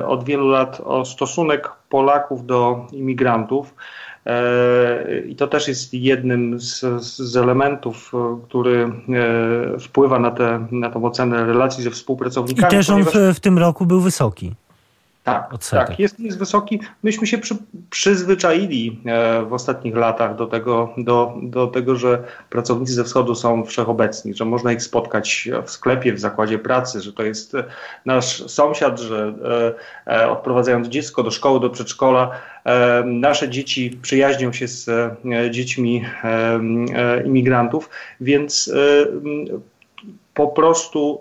od 0.07 0.25
wielu 0.25 0.49
lat 0.49 0.81
o 0.85 1.05
stosunek 1.05 1.71
Polaków 1.89 2.47
do 2.47 2.87
imigrantów. 2.93 3.75
E, 4.31 5.21
I 5.27 5.37
to 5.37 5.47
też 5.47 5.69
jest 5.69 5.95
jednym 5.95 6.61
z, 6.61 6.85
z 7.03 7.37
elementów, 7.37 8.13
e, 8.15 8.39
który 8.49 8.93
e, 9.75 9.79
wpływa 9.79 10.19
na, 10.19 10.31
te, 10.31 10.67
na 10.71 10.91
tą 10.91 11.05
ocenę 11.05 11.47
relacji 11.47 11.85
ze 11.85 11.91
współpracownikami. 11.91 12.69
I 12.69 12.71
też 12.71 12.91
on 12.91 13.05
w, 13.05 13.13
w 13.35 13.41
tym 13.41 13.59
roku 13.59 13.87
był 13.87 14.01
wysoki. 14.01 14.55
Tak, 15.25 15.51
tak 15.71 15.99
jest, 15.99 16.21
jest 16.21 16.39
wysoki. 16.39 16.81
Myśmy 17.03 17.27
się 17.27 17.39
przy, 17.39 17.57
przyzwyczaili 17.91 19.01
e, 19.07 19.43
w 19.43 19.53
ostatnich 19.53 19.97
latach 19.97 20.37
do 20.37 20.47
tego, 20.47 20.95
do, 20.97 21.35
do 21.43 21.67
tego, 21.67 21.97
że 21.97 22.25
pracownicy 22.51 22.93
ze 22.93 23.05
wschodu 23.05 23.35
są 23.35 23.65
wszechobecni, 23.65 24.35
że 24.35 24.45
można 24.45 24.73
ich 24.73 24.83
spotkać 24.83 25.49
w 25.67 25.71
sklepie, 25.71 26.13
w 26.13 26.21
zakładzie 26.21 26.59
pracy, 26.59 27.01
że 27.01 27.13
to 27.13 27.23
jest 27.23 27.53
nasz 28.07 28.51
sąsiad, 28.51 29.01
że 29.01 29.35
e, 30.07 30.21
e, 30.23 30.31
odprowadzając 30.31 30.89
dziecko 30.89 31.23
do 31.23 31.31
szkoły, 31.31 31.61
do 31.61 31.71
przedszkola, 31.71 32.31
e, 32.65 33.03
nasze 33.07 33.49
dzieci 33.49 33.99
przyjaźnią 34.03 34.53
się 34.53 34.69
z 34.69 34.89
e, 34.89 35.51
dziećmi 35.51 36.05
e, 36.25 37.23
imigrantów, 37.25 37.91
więc 38.21 38.73
po 40.35 40.49
prostu 40.49 41.21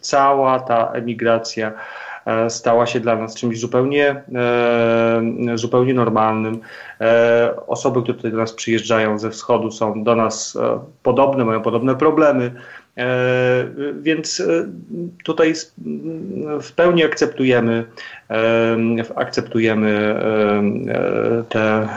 cała 0.00 0.60
ta 0.60 0.92
emigracja 0.92 1.72
E, 1.72 2.09
stała 2.48 2.86
się 2.86 3.00
dla 3.00 3.16
nas 3.16 3.34
czymś 3.34 3.60
zupełnie, 3.60 4.22
e, 4.34 5.22
zupełnie 5.54 5.94
normalnym. 5.94 6.60
E, 7.00 7.54
osoby, 7.66 8.02
które 8.02 8.16
tutaj 8.16 8.30
do 8.30 8.36
nas 8.36 8.52
przyjeżdżają 8.52 9.18
ze 9.18 9.30
wschodu, 9.30 9.70
są 9.70 10.04
do 10.04 10.16
nas 10.16 10.58
podobne, 11.02 11.44
mają 11.44 11.62
podobne 11.62 11.94
problemy. 11.96 12.52
E, 12.96 13.66
więc 14.00 14.40
e, 14.40 14.68
tutaj 15.24 15.54
w 16.62 16.72
pełni 16.72 17.04
akceptujemy, 17.04 17.84
akceptujemy 19.14 20.20
te 21.48 21.88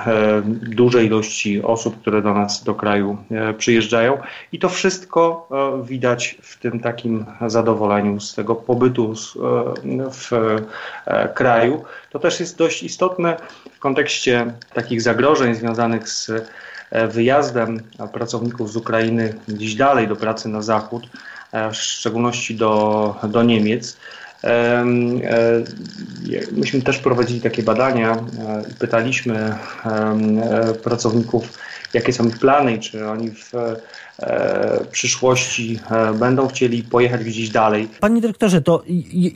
duże 0.61 1.03
ilości 1.03 1.63
osób, 1.63 2.01
które 2.01 2.21
do 2.21 2.33
nas, 2.33 2.63
do 2.63 2.75
kraju 2.75 3.17
e, 3.31 3.53
przyjeżdżają 3.53 4.17
i 4.51 4.59
to 4.59 4.69
wszystko 4.69 5.49
widać 5.83 6.37
w 6.41 6.59
tym 6.59 6.79
takim 6.79 7.25
zadowoleniu 7.47 8.19
z 8.19 8.35
tego 8.35 8.55
pobytu 8.55 9.13
w 10.11 10.31
kraju. 11.35 11.83
To 12.09 12.19
też 12.19 12.39
jest 12.39 12.57
dość 12.57 12.83
istotne 12.83 13.37
w 13.73 13.79
kontekście 13.79 14.53
takich 14.73 15.01
zagrożeń 15.01 15.55
związanych 15.55 16.09
z 16.09 16.29
E, 16.29 16.41
wyjazdem 17.09 17.81
pracowników 18.13 18.71
z 18.71 18.75
Ukrainy 18.75 19.33
gdzieś 19.47 19.75
dalej 19.75 20.07
do 20.07 20.15
pracy 20.15 20.49
na 20.49 20.61
zachód, 20.61 21.07
e, 21.51 21.71
w 21.71 21.75
szczególności 21.75 22.55
do, 22.55 23.15
do 23.23 23.43
Niemiec. 23.43 23.97
E, 24.43 24.85
myśmy 26.51 26.81
też 26.81 26.97
prowadzili 26.97 27.41
takie 27.41 27.63
badania 27.63 28.17
i 28.71 28.73
pytaliśmy 28.73 29.55
pracowników, 30.83 31.59
jakie 31.93 32.13
są 32.13 32.27
ich 32.27 32.39
plany 32.39 32.79
czy 32.79 33.07
oni 33.07 33.31
w 33.31 33.51
przyszłości 34.91 35.79
będą 36.19 36.47
chcieli 36.47 36.83
pojechać 36.83 37.23
gdzieś 37.23 37.49
dalej. 37.49 37.87
Panie 37.99 38.21
dyrektorze, 38.21 38.61
to 38.61 38.83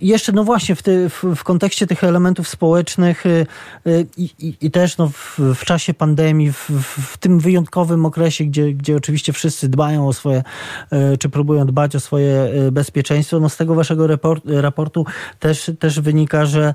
jeszcze 0.02 0.32
no 0.32 0.44
właśnie 0.44 0.76
w, 0.76 0.84
ty, 0.84 1.10
w, 1.10 1.24
w 1.36 1.44
kontekście 1.44 1.88
tych 1.88 2.04
elementów 2.04 2.48
społecznych 2.48 3.24
i, 4.18 4.30
i, 4.40 4.54
i 4.62 4.72
też 4.72 4.98
no 4.98 5.10
w, 5.10 5.40
w, 5.56 5.66
czasie 5.66 5.94
pandemii, 5.94 6.52
w, 6.52 7.18
tym 7.18 7.40
wyjątkowym 7.40 8.06
okresie, 8.06 8.46
gdzie, 8.46 8.74
gdzie 8.74 8.96
oczywiście 8.96 9.34
wszyscy 9.34 9.70
dbają 9.70 10.08
o 10.08 10.14
swoje, 10.14 10.44
czy 11.20 11.30
próbują 11.30 11.66
dbać 11.66 11.96
o 11.96 12.00
swoje 12.00 12.50
bezpieczeństwo, 12.72 13.40
no 13.40 13.50
z 13.50 13.58
tego 13.58 13.76
waszego 13.76 14.08
raport, 14.08 14.44
raportu 14.46 15.06
też, 15.40 15.72
też 15.80 16.00
wynika, 16.00 16.46
że, 16.46 16.74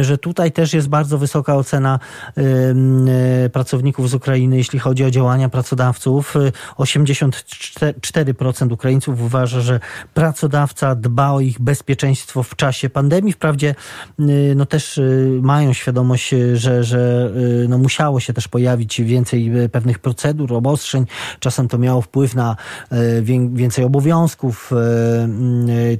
że 0.00 0.18
tutaj 0.18 0.52
też 0.52 0.74
jest 0.74 0.88
bardzo 0.88 1.18
wysoka 1.18 1.56
ocena 1.56 1.98
pracowników 3.52 4.10
z 4.10 4.14
Ukrainy, 4.14 4.56
jeśli 4.56 4.78
chodzi 4.78 5.04
o 5.04 5.10
działania 5.10 5.48
pracodawców. 5.48 6.34
84% 7.44 8.72
Ukraińców 8.72 9.22
uważa, 9.22 9.60
że 9.60 9.80
pracodawca 10.14 10.94
dba 10.94 11.30
o 11.30 11.40
ich 11.40 11.60
bezpieczeństwo 11.60 12.42
w 12.42 12.56
czasie 12.56 12.90
pandemii. 12.90 13.32
Wprawdzie 13.32 13.74
no 14.56 14.66
też 14.66 15.00
mają 15.42 15.72
świadomość, 15.72 16.34
że, 16.54 16.84
że 16.84 17.32
no 17.68 17.78
musiało 17.78 18.20
się 18.20 18.32
też 18.32 18.48
pojawić 18.48 19.02
więcej 19.02 19.52
pewnych 19.72 19.98
procedur, 19.98 20.54
obostrzeń. 20.54 21.06
Czasem 21.40 21.68
to 21.68 21.78
miało 21.78 22.02
wpływ 22.02 22.34
na 22.34 22.56
więcej 23.52 23.84
obowiązków, 23.84 24.70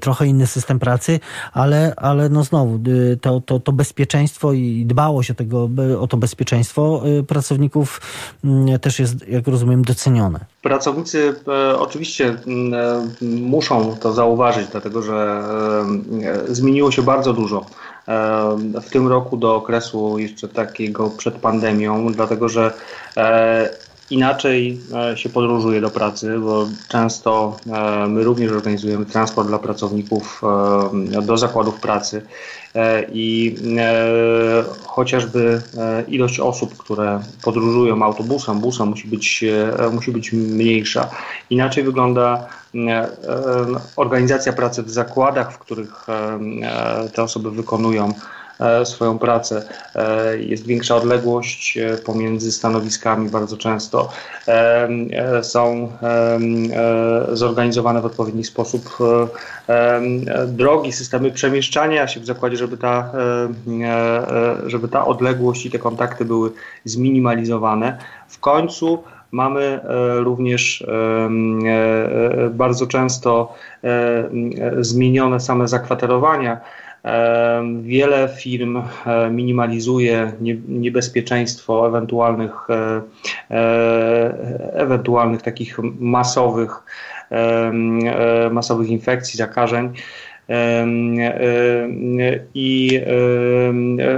trochę 0.00 0.26
inny 0.26 0.46
system 0.46 0.78
pracy, 0.78 1.20
ale, 1.52 1.94
ale 1.96 2.28
no 2.28 2.44
znowu 2.44 2.80
to, 3.20 3.40
to, 3.40 3.60
to 3.60 3.72
bezpieczeństwo 3.72 4.52
i 4.52 4.84
dbałość 4.86 5.30
o, 5.30 5.34
tego, 5.34 5.70
o 6.00 6.06
to 6.06 6.16
bezpieczeństwo 6.16 7.02
pracowników 7.26 8.00
też 8.80 8.98
jest, 8.98 9.28
jak 9.28 9.48
rozumiem, 9.48 9.82
docenione. 9.82 10.40
Pracownicy 10.62 11.25
e, 11.28 11.78
oczywiście 11.78 12.28
e, 12.28 12.36
muszą 13.24 13.96
to 13.96 14.12
zauważyć, 14.12 14.68
dlatego 14.68 15.02
że 15.02 15.44
e, 16.48 16.54
zmieniło 16.54 16.90
się 16.90 17.02
bardzo 17.02 17.32
dużo 17.32 17.66
w 18.82 18.90
tym 18.90 19.08
roku 19.08 19.36
do 19.36 19.54
okresu 19.54 20.18
jeszcze 20.18 20.48
takiego 20.48 21.10
przed 21.10 21.34
pandemią, 21.34 22.12
dlatego 22.12 22.48
że 22.48 22.72
inaczej 24.10 24.80
się 25.14 25.28
podróżuje 25.28 25.80
do 25.80 25.90
pracy, 25.90 26.38
bo 26.38 26.66
często 26.88 27.56
my 28.08 28.24
również 28.24 28.52
organizujemy 28.52 29.06
transport 29.06 29.48
dla 29.48 29.58
pracowników 29.58 30.42
do 31.22 31.38
zakładów 31.38 31.80
pracy 31.80 32.22
E, 32.76 33.06
i 33.12 33.56
e, 33.78 34.64
chociażby 34.86 35.62
e, 35.78 36.02
ilość 36.08 36.40
osób, 36.40 36.76
które 36.76 37.20
podróżują 37.42 38.02
autobusem, 38.02 38.60
busem 38.60 38.88
musi 38.88 39.08
być, 39.08 39.44
musi 39.92 40.12
być 40.12 40.32
mniejsza. 40.32 41.10
Inaczej 41.50 41.84
wygląda 41.84 42.46
organizacja 43.96 44.52
pracy 44.52 44.82
w 44.82 44.90
zakładach, 44.90 45.52
w 45.52 45.58
których 45.58 46.06
te 47.14 47.22
osoby 47.22 47.50
wykonują 47.50 48.12
E, 48.12 48.35
swoją 48.84 49.18
pracę. 49.18 49.62
E, 49.94 50.38
jest 50.38 50.66
większa 50.66 50.96
odległość 50.96 51.78
e, 51.78 51.96
pomiędzy 51.96 52.52
stanowiskami 52.52 53.28
bardzo 53.28 53.56
często. 53.56 54.08
Są 55.42 55.92
zorganizowane 57.32 58.00
w 58.00 58.06
odpowiedni 58.06 58.44
sposób 58.44 58.98
drogi, 60.46 60.92
systemy 60.92 61.30
przemieszczania 61.30 62.08
się 62.08 62.20
w 62.20 62.26
zakładzie, 62.26 62.56
żeby 62.56 62.76
ta, 62.76 63.12
żeby 64.66 64.88
ta 64.88 65.06
odległość 65.06 65.66
i 65.66 65.70
te 65.70 65.78
kontakty 65.78 66.24
były 66.24 66.52
zminimalizowane. 66.84 67.98
W 68.28 68.38
końcu 68.40 69.04
Mamy 69.32 69.80
również 70.18 70.86
bardzo 72.50 72.86
często 72.86 73.54
zmienione 74.80 75.40
same 75.40 75.68
zakwaterowania. 75.68 76.60
Wiele 77.82 78.28
firm 78.28 78.76
e, 78.76 79.30
minimalizuje 79.30 80.32
niebezpieczeństwo 80.68 81.88
ewentualnych, 81.88 82.70
e, 82.70 83.02
e, 83.50 84.72
ewentualnych 84.72 85.42
takich 85.42 85.78
masowych, 86.00 86.82
masowych 88.50 88.88
infekcji, 88.88 89.38
zakażeń. 89.38 89.92
I 92.54 93.00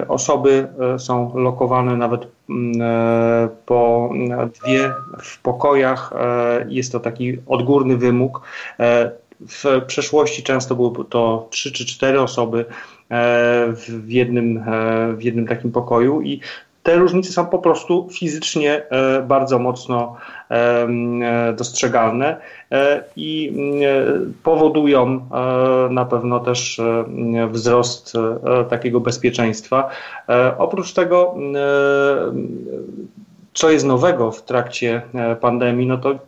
osoby 0.09 0.66
są 0.99 1.38
lokowane 1.38 1.97
nawet 1.97 2.26
po 3.66 4.11
dwie 4.61 4.90
w 5.23 5.42
pokojach. 5.42 6.12
Jest 6.68 6.92
to 6.92 7.00
taki 7.00 7.38
odgórny 7.47 7.97
wymóg. 7.97 8.40
W 9.40 9.83
przeszłości 9.87 10.42
często 10.42 10.75
były 10.75 11.04
to 11.11 11.47
trzy 11.50 11.73
czy 11.73 11.87
cztery 11.87 12.21
osoby 12.21 12.59
e, 12.59 12.64
w 13.73 14.11
jednym, 14.11 14.57
e, 14.59 15.12
w 15.12 15.23
jednym 15.23 15.47
takim 15.47 15.73
pokoju 15.73 16.23
i 16.23 16.40
te 16.83 16.97
różnice 16.97 17.33
są 17.33 17.47
po 17.47 17.59
prostu 17.59 18.09
fizycznie 18.12 18.83
e, 18.90 19.23
bardzo 19.23 19.59
mocno 19.59 20.16
dostrzegalne 21.57 22.37
i 23.16 23.52
powodują 24.43 25.28
na 25.91 26.04
pewno 26.04 26.41
też 26.41 26.80
wzrost 27.50 28.13
takiego 28.71 29.00
bezpieczeństwa. 29.00 29.91
Oprócz 30.58 30.93
tego, 30.93 31.34
co 33.54 33.71
jest 33.71 33.86
nowego 33.86 34.30
w 34.30 34.43
trakcie 34.43 35.02
pandemii, 35.41 35.86
no 35.86 35.99
to 35.99 36.19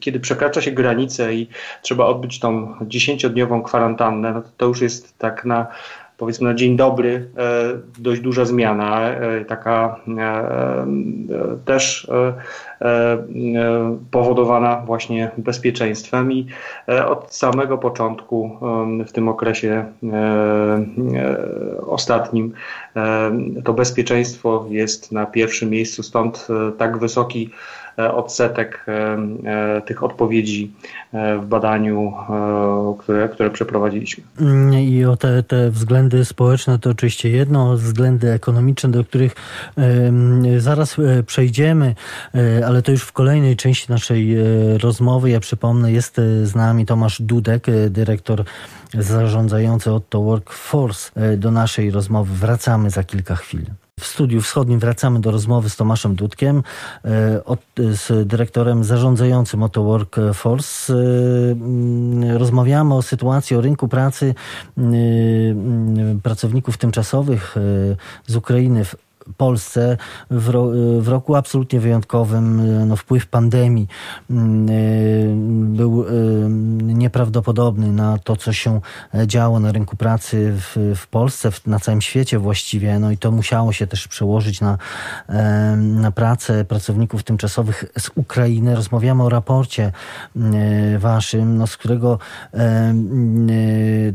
kiedy 0.00 0.20
przekracza 0.20 0.60
się 0.60 0.70
granicę 0.70 1.34
i 1.34 1.48
trzeba 1.82 2.06
odbyć 2.06 2.40
tą 2.40 2.74
dziesięciodniową 2.82 3.62
kwarantannę, 3.62 4.32
no 4.32 4.42
to, 4.42 4.48
to 4.56 4.66
już 4.66 4.80
jest 4.80 5.18
tak 5.18 5.44
na 5.44 5.66
powiedzmy 6.20 6.48
na 6.48 6.54
dzień 6.54 6.76
dobry 6.76 7.30
e, 7.36 7.42
dość 7.98 8.20
duża 8.20 8.44
zmiana, 8.44 9.10
e, 9.10 9.44
taka 9.44 10.00
e, 10.18 10.86
też 11.64 12.10
powodowana 14.10 14.82
właśnie 14.86 15.30
bezpieczeństwem 15.38 16.32
i 16.32 16.46
od 17.08 17.34
samego 17.34 17.78
początku 17.78 18.58
w 19.06 19.12
tym 19.12 19.28
okresie 19.28 19.84
ostatnim 21.86 22.52
to 23.64 23.72
bezpieczeństwo 23.72 24.66
jest 24.70 25.12
na 25.12 25.26
pierwszym 25.26 25.70
miejscu, 25.70 26.02
stąd 26.02 26.48
tak 26.78 26.98
wysoki 26.98 27.50
odsetek 28.14 28.86
e, 28.88 29.18
e, 29.44 29.82
tych 29.82 30.02
odpowiedzi 30.02 30.72
w 31.12 31.46
badaniu, 31.46 32.12
które, 32.98 33.28
które 33.28 33.50
przeprowadziliśmy. 33.50 34.24
Mm, 34.40 34.74
I 34.74 35.04
o 35.04 35.16
te, 35.16 35.42
te 35.42 35.70
względy 35.70 36.24
społeczne 36.24 36.78
to 36.78 36.90
oczywiście 36.90 37.30
jedno, 37.30 37.76
względy 37.76 38.32
ekonomiczne, 38.32 38.90
do 38.90 39.04
których 39.04 39.34
zaraz 40.58 40.96
przejdziemy, 41.26 41.94
ale 42.66 42.82
to 42.82 42.92
już 42.92 43.02
w 43.02 43.12
kolejnej 43.12 43.56
części 43.56 43.92
naszej 43.92 44.36
rozmowy. 44.82 45.30
Ja 45.30 45.40
przypomnę, 45.40 45.92
jest 45.92 46.20
z 46.42 46.54
nami 46.54 46.86
Tomasz 46.86 47.22
Dudek, 47.22 47.66
dyrektor 47.90 48.44
zarządzający 48.94 49.92
Otto 49.92 50.22
Workforce. 50.22 51.10
Do 51.36 51.50
naszej 51.50 51.90
rozmowy 51.90 52.34
wracamy 52.34 52.90
za 52.90 53.04
kilka 53.04 53.34
chwil. 53.34 53.64
W 54.00 54.06
studiu 54.06 54.40
wschodnim 54.40 54.78
wracamy 54.78 55.20
do 55.20 55.30
rozmowy 55.30 55.70
z 55.70 55.76
Tomaszem 55.76 56.14
Dudkiem, 56.14 56.62
e, 57.04 57.40
z 57.76 58.28
dyrektorem 58.28 58.84
zarządzającym 58.84 59.62
Oto 59.62 59.82
Workforce. 59.82 60.94
E, 60.94 60.96
mm, 61.52 62.36
rozmawiamy 62.36 62.94
o 62.94 63.02
sytuacji, 63.02 63.56
o 63.56 63.60
rynku 63.60 63.88
pracy 63.88 64.34
mm, 64.78 66.20
pracowników 66.20 66.76
tymczasowych 66.76 67.56
e, 67.56 67.60
z 68.26 68.36
Ukrainy 68.36 68.84
Polsce 69.36 69.96
w, 70.30 70.48
ro, 70.48 70.70
w 71.00 71.08
roku 71.08 71.34
absolutnie 71.34 71.80
wyjątkowym 71.80 72.60
no, 72.88 72.96
wpływ 72.96 73.26
pandemii 73.26 73.88
mm, 74.30 74.68
y, 74.68 75.34
był 75.76 76.02
y, 76.02 76.08
nieprawdopodobny 76.82 77.92
na 77.92 78.18
to, 78.18 78.36
co 78.36 78.52
się 78.52 78.80
działo 79.26 79.60
na 79.60 79.72
rynku 79.72 79.96
pracy 79.96 80.52
w, 80.56 80.94
w 80.96 81.06
Polsce, 81.06 81.50
na 81.66 81.78
całym 81.78 82.00
świecie 82.00 82.38
właściwie. 82.38 82.98
No 82.98 83.10
i 83.10 83.18
to 83.18 83.30
musiało 83.30 83.72
się 83.72 83.86
też 83.86 84.08
przełożyć 84.08 84.60
na, 84.60 84.78
na 85.76 86.10
pracę 86.10 86.64
pracowników 86.64 87.22
tymczasowych 87.22 87.84
z 87.98 88.10
Ukrainy. 88.14 88.76
Rozmawiamy 88.76 89.22
o 89.22 89.28
raporcie 89.28 89.92
waszym, 90.98 91.56
no, 91.56 91.66
z 91.66 91.76
którego 91.76 92.18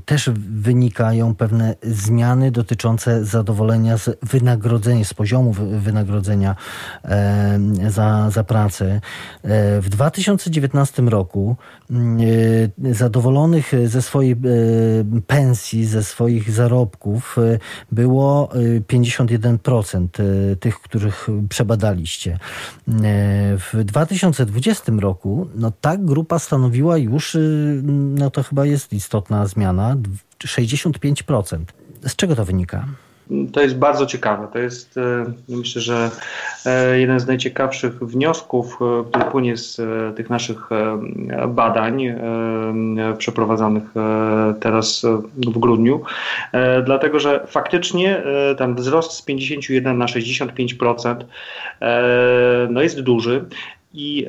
też 0.05 0.29
wynikają 0.35 1.35
pewne 1.35 1.75
zmiany 1.83 2.51
dotyczące 2.51 3.25
zadowolenia 3.25 3.97
z 3.97 4.17
wynagrodzenia 4.23 5.04
z 5.05 5.13
poziomu 5.13 5.53
wynagrodzenia 5.79 6.55
za, 7.89 8.29
za 8.29 8.43
pracę. 8.43 9.01
W 9.81 9.85
2019 9.89 11.01
roku 11.01 11.55
zadowolonych 12.91 13.71
ze 13.85 14.01
swojej 14.01 14.35
pensji, 15.27 15.85
ze 15.85 16.03
swoich 16.03 16.51
zarobków 16.51 17.35
było 17.91 18.49
51% 18.87 20.07
tych, 20.59 20.79
których 20.79 21.27
przebadaliście. 21.49 22.39
W 23.57 23.83
2020 23.83 24.91
roku 24.99 25.47
no, 25.55 25.71
ta 25.81 25.97
grupa 25.97 26.39
stanowiła 26.39 26.97
już, 26.97 27.37
no 27.93 28.29
to 28.29 28.43
chyba 28.43 28.65
jest 28.65 28.93
istotna 28.93 29.47
zmiana, 29.47 29.97
65%. 30.39 31.59
Z 32.07 32.15
czego 32.15 32.35
to 32.35 32.45
wynika? 32.45 32.87
To 33.53 33.61
jest 33.61 33.77
bardzo 33.77 34.05
ciekawe. 34.05 34.47
To 34.53 34.59
jest, 34.59 34.97
e, 34.97 35.25
myślę, 35.49 35.81
że 35.81 36.11
e, 36.65 36.99
jeden 36.99 37.19
z 37.19 37.27
najciekawszych 37.27 37.99
wniosków, 37.99 38.79
e, 38.81 39.03
który 39.09 39.25
płynie 39.25 39.57
z 39.57 39.81
tych 40.15 40.29
naszych 40.29 40.69
badań 41.47 42.15
przeprowadzonych 43.17 43.83
teraz 44.59 45.05
w 45.35 45.59
grudniu, 45.59 46.01
dlatego 46.85 47.19
że 47.19 47.45
faktycznie 47.47 48.23
ten 48.57 48.75
wzrost 48.75 49.11
z 49.11 49.21
51 49.21 49.97
na 49.97 50.05
65% 50.05 51.15
no 52.69 52.81
jest 52.81 53.01
duży 53.01 53.45
i 53.95 54.27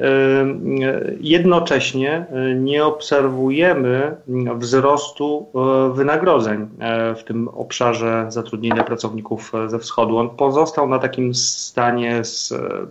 jednocześnie 1.21 2.27
e, 2.31 2.55
nie 2.55 2.85
obserwujemy 2.85 4.17
wzrostu 4.59 5.47
wynagrodzeń 5.95 6.69
w 7.17 7.25
tym 7.25 7.49
obszarze 7.49 8.27
zatrudnienia 8.29 8.85
pracowników 8.85 9.53
ze 9.67 9.79
wschodu. 9.79 10.19
On 10.19 10.31
pozostał 10.31 10.89
na 10.89 10.99
takim 10.99 11.35
stanie 11.35 12.23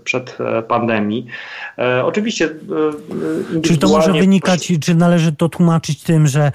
przed 0.04 0.38
pandemii. 0.68 1.26
Oczywiście. 2.04 2.50
Czy 3.64 3.78
to 3.78 3.88
może 3.88 4.12
wynikać, 4.12 4.74
czy 4.82 4.96
należy 4.96 5.32
to 5.32 5.50
tłumaczyć 5.50 6.04
tym, 6.04 6.28
że 6.28 6.52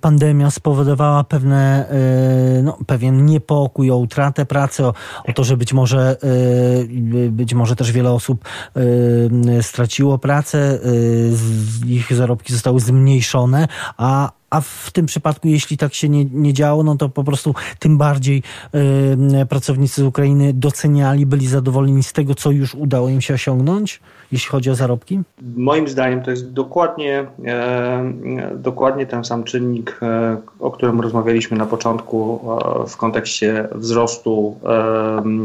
pandemia 0.00 0.50
spowodowała 0.50 1.24
pewne, 1.24 1.88
no, 2.62 2.78
pewien 2.86 3.26
niepokój 3.26 3.90
o 3.90 3.96
utratę 3.96 4.46
pracy, 4.46 4.84
o, 4.84 4.94
o 5.28 5.32
to, 5.32 5.44
że 5.44 5.56
być 5.56 5.72
może, 5.72 6.16
być 7.30 7.54
może 7.54 7.76
też 7.76 7.92
wiele 7.92 8.10
osób 8.10 8.44
Y, 8.77 8.77
straciło 9.62 10.18
pracę, 10.18 10.78
y, 10.86 11.32
ich 11.86 12.14
zarobki 12.14 12.52
zostały 12.52 12.80
zmniejszone, 12.80 13.68
a, 13.96 14.37
a 14.50 14.60
w 14.60 14.90
tym 14.92 15.06
przypadku, 15.06 15.48
jeśli 15.48 15.76
tak 15.76 15.94
się 15.94 16.08
nie, 16.08 16.24
nie 16.24 16.52
działo, 16.52 16.82
no 16.82 16.96
to 16.96 17.08
po 17.08 17.24
prostu 17.24 17.54
tym 17.78 17.98
bardziej 17.98 18.42
y, 19.42 19.46
pracownicy 19.46 20.02
z 20.02 20.04
Ukrainy 20.04 20.52
doceniali, 20.52 21.26
byli 21.26 21.46
zadowoleni 21.46 22.02
z 22.02 22.12
tego, 22.12 22.34
co 22.34 22.50
już 22.50 22.74
udało 22.74 23.08
im 23.08 23.20
się 23.20 23.34
osiągnąć, 23.34 24.00
jeśli 24.32 24.50
chodzi 24.50 24.70
o 24.70 24.74
zarobki? 24.74 25.20
Moim 25.56 25.88
zdaniem 25.88 26.22
to 26.22 26.30
jest 26.30 26.52
dokładnie, 26.52 27.26
e, 27.44 28.12
dokładnie 28.54 29.06
ten 29.06 29.24
sam 29.24 29.44
czynnik, 29.44 30.00
e, 30.02 30.36
o 30.60 30.70
którym 30.70 31.00
rozmawialiśmy 31.00 31.56
na 31.56 31.66
początku 31.66 32.40
e, 32.84 32.86
w 32.86 32.96
kontekście 32.96 33.68
wzrostu 33.74 34.56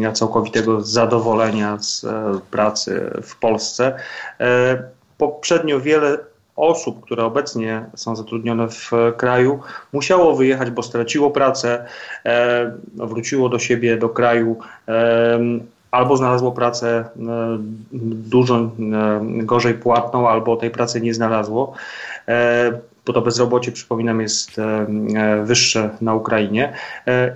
e, 0.03 0.13
całkowitego 0.13 0.81
zadowolenia 0.81 1.77
z 1.79 2.03
e, 2.03 2.39
pracy 2.51 3.11
w 3.23 3.39
Polsce. 3.39 3.95
E, 4.39 4.83
poprzednio 5.17 5.79
wiele 5.79 6.17
osób, 6.55 7.01
które 7.01 7.23
obecnie 7.23 7.85
są 7.95 8.15
zatrudnione 8.15 8.67
w 8.69 8.91
kraju, 9.17 9.59
musiało 9.93 10.35
wyjechać, 10.35 10.71
bo 10.71 10.83
straciło 10.83 11.31
pracę, 11.31 11.85
e, 12.25 12.71
wróciło 12.93 13.49
do 13.49 13.59
siebie, 13.59 13.97
do 13.97 14.09
kraju, 14.09 14.57
e, 14.87 15.39
albo 15.91 16.17
znalazło 16.17 16.51
pracę 16.51 16.87
e, 16.87 17.05
dużo 17.93 18.71
gorzej 19.21 19.73
płatną, 19.73 20.29
albo 20.29 20.55
tej 20.55 20.71
pracy 20.71 21.01
nie 21.01 21.13
znalazło 21.13 21.73
bo 23.05 23.13
to 23.13 23.21
bezrobocie, 23.21 23.71
przypominam, 23.71 24.21
jest 24.21 24.51
wyższe 25.43 25.89
na 26.01 26.13
Ukrainie. 26.13 26.73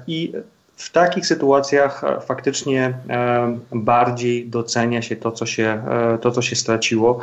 I 0.08 0.34
w 0.78 0.92
takich 0.92 1.26
sytuacjach 1.26 2.04
e, 2.04 2.22
faktycznie 2.22 2.94
e, 3.10 3.58
bardziej 3.72 4.50
docenia 4.50 5.02
się 5.02 5.16
to, 5.16 5.32
co 5.32 5.46
się, 5.46 5.84
e, 5.90 6.18
to, 6.18 6.32
co 6.32 6.42
się 6.42 6.56
straciło. 6.56 7.20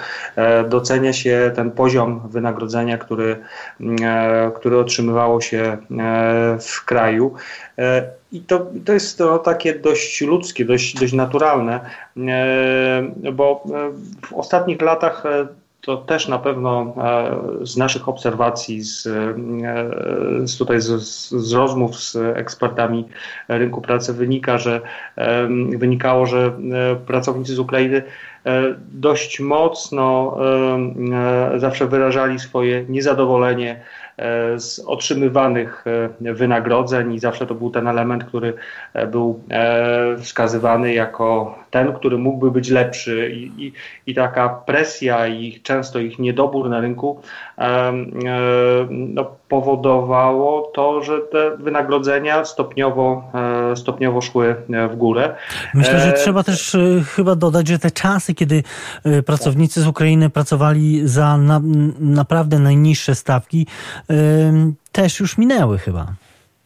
Docenia 0.69 1.13
się 1.13 1.53
ten 1.57 1.71
poziom 1.71 2.29
wynagrodzenia, 2.29 2.99
który, 2.99 3.37
który 4.55 4.79
otrzymywało 4.79 5.41
się 5.41 5.77
w 6.61 6.85
kraju. 6.85 7.35
I 8.33 8.41
to, 8.41 8.67
to 8.85 8.93
jest 8.93 9.19
to 9.19 9.39
takie 9.39 9.75
dość 9.75 10.21
ludzkie, 10.21 10.65
dość, 10.65 10.95
dość 11.01 11.13
naturalne, 11.13 11.81
bo 13.33 13.65
w 14.27 14.33
ostatnich 14.33 14.83
latach 14.83 15.25
to 15.85 15.97
też 15.97 16.29
na 16.29 16.39
pewno 16.39 16.95
e, 17.63 17.67
z 17.67 17.77
naszych 17.77 18.09
obserwacji, 18.09 18.83
z, 18.83 19.07
e, 19.07 19.35
z 20.49 20.59
tutaj 20.59 20.81
z, 20.81 20.87
z, 21.31 21.53
rozmów 21.53 21.97
z 21.97 22.17
ekspertami 22.17 23.09
rynku 23.49 23.81
pracy 23.81 24.13
wynika, 24.13 24.59
że 24.59 24.81
e, 25.17 25.49
wynikało, 25.79 26.27
że 26.27 26.53
pracownicy 27.07 27.55
z 27.55 27.59
Ukrainy 27.59 28.03
dość 28.93 29.41
mocno 29.41 30.37
zawsze 31.57 31.87
wyrażali 31.87 32.39
swoje 32.39 32.85
niezadowolenie 32.89 33.81
z 34.57 34.79
otrzymywanych 34.87 35.85
wynagrodzeń 36.21 37.13
i 37.13 37.19
zawsze 37.19 37.47
to 37.47 37.55
był 37.55 37.71
ten 37.71 37.89
element, 37.89 38.25
który 38.25 38.55
był 39.11 39.41
wskazywany 40.19 40.95
jako 40.95 41.59
ten, 41.75 41.93
który 41.93 42.19
mógłby 42.19 42.51
być 42.51 42.71
lepszy 42.71 43.31
i, 43.35 43.67
i, 43.67 43.73
i 44.07 44.15
taka 44.15 44.49
presja 44.49 45.27
i 45.27 45.61
często 45.63 45.99
ich 45.99 46.19
niedobór 46.19 46.69
na 46.69 46.81
rynku 46.81 47.21
no, 48.91 49.31
powodowało 49.49 50.71
to, 50.75 51.03
że 51.03 51.19
te 51.19 51.57
wynagrodzenia 51.57 52.45
stopniowo, 52.45 53.25
stopniowo 53.75 54.21
szły 54.21 54.57
w 54.91 54.97
górę. 54.97 55.35
Myślę, 55.75 56.01
że 56.01 56.13
trzeba 56.13 56.43
też 56.43 56.77
chyba 57.17 57.35
dodać, 57.35 57.69
że 57.69 57.79
te 57.79 57.91
czasy, 57.91 58.35
kiedy 58.35 58.63
pracownicy 59.27 59.83
z 59.83 59.87
Ukrainy 59.87 60.31
pracowali 60.31 61.09
za 61.09 61.39
na, 61.39 61.61
naprawdę 62.01 62.59
najniższe 62.59 63.15
stawki, 63.15 63.67
też 64.93 65.21
już 65.21 65.39
minęły 65.39 65.79
chyba. 65.79 66.07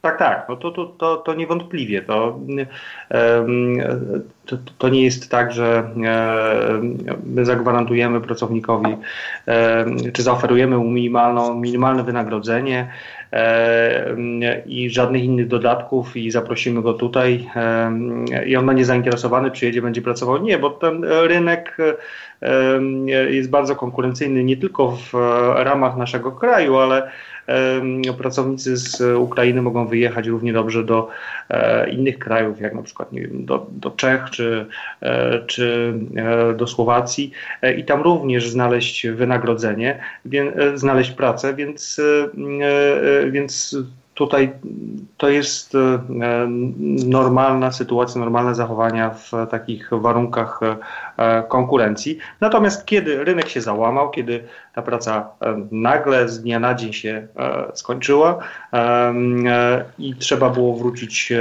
Tak, 0.01 0.19
tak, 0.19 0.45
no 0.49 0.55
to, 0.55 0.71
to, 0.71 0.85
to, 0.85 1.17
to 1.17 1.33
niewątpliwie. 1.33 2.01
To, 2.01 2.39
to, 4.45 4.57
to 4.77 4.89
nie 4.89 5.03
jest 5.03 5.31
tak, 5.31 5.51
że 5.51 5.89
my 7.25 7.45
zagwarantujemy 7.45 8.21
pracownikowi, 8.21 8.97
czy 10.13 10.23
zaoferujemy 10.23 10.77
mu 10.77 10.89
minimalne 11.55 12.03
wynagrodzenie 12.03 12.87
i 14.65 14.89
żadnych 14.89 15.23
innych 15.23 15.47
dodatków 15.47 16.17
i 16.17 16.31
zaprosimy 16.31 16.81
go 16.81 16.93
tutaj 16.93 17.49
i 18.45 18.55
on 18.55 18.65
będzie 18.65 18.85
zainteresowany, 18.85 19.51
przyjedzie, 19.51 19.81
będzie 19.81 20.01
pracował. 20.01 20.43
Nie, 20.43 20.57
bo 20.57 20.69
ten 20.69 21.03
rynek 21.03 21.77
jest 23.29 23.49
bardzo 23.49 23.75
konkurencyjny 23.75 24.43
nie 24.43 24.57
tylko 24.57 24.91
w 24.91 25.13
ramach 25.55 25.97
naszego 25.97 26.31
kraju, 26.31 26.77
ale 26.77 27.11
pracownicy 28.17 28.77
z 28.77 29.01
Ukrainy 29.17 29.61
mogą 29.61 29.87
wyjechać 29.87 30.27
równie 30.27 30.53
dobrze 30.53 30.83
do 30.83 31.09
e, 31.49 31.89
innych 31.89 32.19
krajów, 32.19 32.61
jak 32.61 32.75
na 32.75 32.81
przykład 32.81 33.09
wiem, 33.11 33.45
do, 33.45 33.67
do 33.71 33.91
Czech 33.91 34.29
czy, 34.31 34.65
e, 35.01 35.39
czy 35.45 35.93
e, 36.15 36.53
do 36.53 36.67
Słowacji 36.67 37.31
i 37.77 37.83
tam 37.83 38.01
również 38.01 38.49
znaleźć 38.49 39.07
wynagrodzenie, 39.07 39.99
znaleźć 40.75 41.11
pracę, 41.11 41.53
więc, 41.53 42.01
więc 43.31 43.77
tutaj 44.19 44.51
to 45.17 45.29
jest 45.29 45.75
e, 45.75 45.99
normalna 47.07 47.71
sytuacja, 47.71 48.21
normalne 48.21 48.55
zachowania 48.55 49.09
w 49.09 49.31
takich 49.51 49.89
warunkach 49.91 50.59
e, 51.17 51.43
konkurencji. 51.43 52.17
Natomiast 52.41 52.85
kiedy 52.85 53.23
rynek 53.23 53.49
się 53.49 53.61
załamał, 53.61 54.11
kiedy 54.11 54.43
ta 54.73 54.81
praca 54.81 55.29
e, 55.41 55.67
nagle 55.71 56.29
z 56.29 56.41
dnia 56.41 56.59
na 56.59 56.73
dzień 56.73 56.93
się 56.93 57.27
skończyła 57.73 58.37
i 59.99 60.15
trzeba 60.15 60.49
było 60.49 60.75
wrócić 60.75 61.33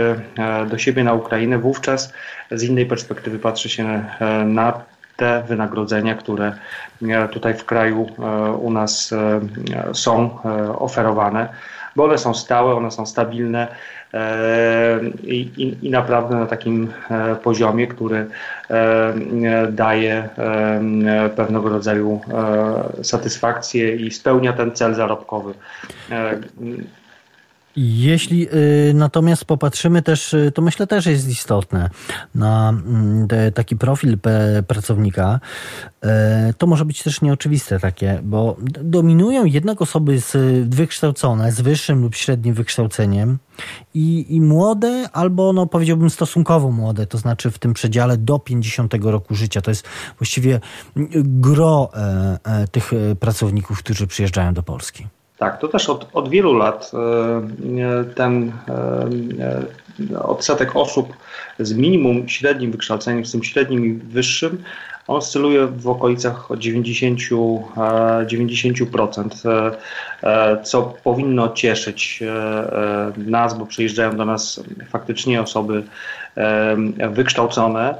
do 0.70 0.78
siebie 0.78 1.04
na 1.04 1.14
Ukrainę, 1.14 1.58
wówczas 1.58 2.12
z 2.50 2.62
innej 2.62 2.86
perspektywy 2.86 3.38
patrzy 3.38 3.68
się 3.68 4.04
na 4.46 4.80
te 5.16 5.42
wynagrodzenia, 5.48 6.14
które 6.14 6.52
tutaj 7.30 7.54
w 7.54 7.64
kraju 7.64 8.06
u 8.60 8.70
nas 8.70 9.14
są 9.92 10.38
oferowane 10.78 11.48
bo 11.98 12.04
one 12.04 12.18
są 12.18 12.34
stałe, 12.34 12.74
one 12.74 12.90
są 12.90 13.06
stabilne 13.06 13.68
e, 14.14 15.00
i, 15.22 15.50
i, 15.56 15.86
i 15.86 15.90
naprawdę 15.90 16.36
na 16.36 16.46
takim 16.46 16.92
e, 17.10 17.36
poziomie, 17.36 17.86
który 17.86 18.26
e, 18.70 19.14
daje 19.72 20.28
pewnego 21.36 21.68
rodzaju 21.68 22.20
satysfakcję 23.02 23.96
i 23.96 24.10
spełnia 24.10 24.52
ten 24.52 24.72
cel 24.72 24.94
zarobkowy 24.94 25.54
Jeśli 27.80 28.48
y, 28.48 28.94
natomiast 28.94 29.44
popatrzymy 29.44 30.02
też, 30.02 30.34
y, 30.34 30.52
to 30.54 30.62
myślę 30.62 30.86
też 30.86 31.06
jest 31.06 31.28
istotne, 31.28 31.90
na 32.34 32.68
mm, 32.68 33.28
taki 33.54 33.76
profil 33.76 34.18
pracownika, 34.66 35.40
y, 36.04 36.08
to 36.58 36.66
może 36.66 36.84
być 36.84 37.02
też 37.02 37.22
nieoczywiste 37.22 37.80
takie, 37.80 38.20
bo 38.22 38.56
dominują 38.82 39.44
jednak 39.44 39.82
osoby 39.82 40.20
z, 40.20 40.36
wykształcone, 40.68 41.52
z 41.52 41.60
wyższym 41.60 42.02
lub 42.02 42.14
średnim 42.14 42.54
wykształceniem 42.54 43.38
i, 43.94 44.34
i 44.36 44.40
młode, 44.40 45.08
albo 45.12 45.52
no 45.52 45.66
powiedziałbym 45.66 46.10
stosunkowo 46.10 46.70
młode, 46.70 47.06
to 47.06 47.18
znaczy 47.18 47.50
w 47.50 47.58
tym 47.58 47.74
przedziale 47.74 48.16
do 48.16 48.38
50 48.38 48.94
roku 49.02 49.34
życia. 49.34 49.60
To 49.60 49.70
jest 49.70 49.88
właściwie 50.18 50.60
gro 51.24 51.90
e, 51.94 52.38
e, 52.44 52.68
tych 52.68 52.92
e, 52.92 53.16
pracowników, 53.16 53.78
którzy 53.78 54.06
przyjeżdżają 54.06 54.54
do 54.54 54.62
Polski. 54.62 55.06
Tak, 55.38 55.60
to 55.60 55.68
też 55.68 55.88
od, 55.88 56.08
od 56.12 56.28
wielu 56.28 56.54
lat 56.54 56.90
e, 56.94 56.98
ten 58.14 58.52
e, 60.10 60.18
odsetek 60.18 60.76
osób 60.76 61.16
z 61.58 61.72
minimum 61.72 62.28
średnim 62.28 62.72
wykształceniem, 62.72 63.26
z 63.26 63.32
tym 63.32 63.44
średnim 63.44 63.86
i 63.86 63.92
wyższym, 63.92 64.62
oscyluje 65.06 65.66
w 65.66 65.88
okolicach 65.88 66.48
90, 66.58 67.20
90%, 67.20 69.28
e, 70.22 70.62
co 70.62 70.82
powinno 70.82 71.48
cieszyć 71.48 72.22
nas, 73.16 73.58
bo 73.58 73.66
przyjeżdżają 73.66 74.16
do 74.16 74.24
nas 74.24 74.60
faktycznie 74.88 75.42
osoby 75.42 75.82
wykształcone. 77.10 77.94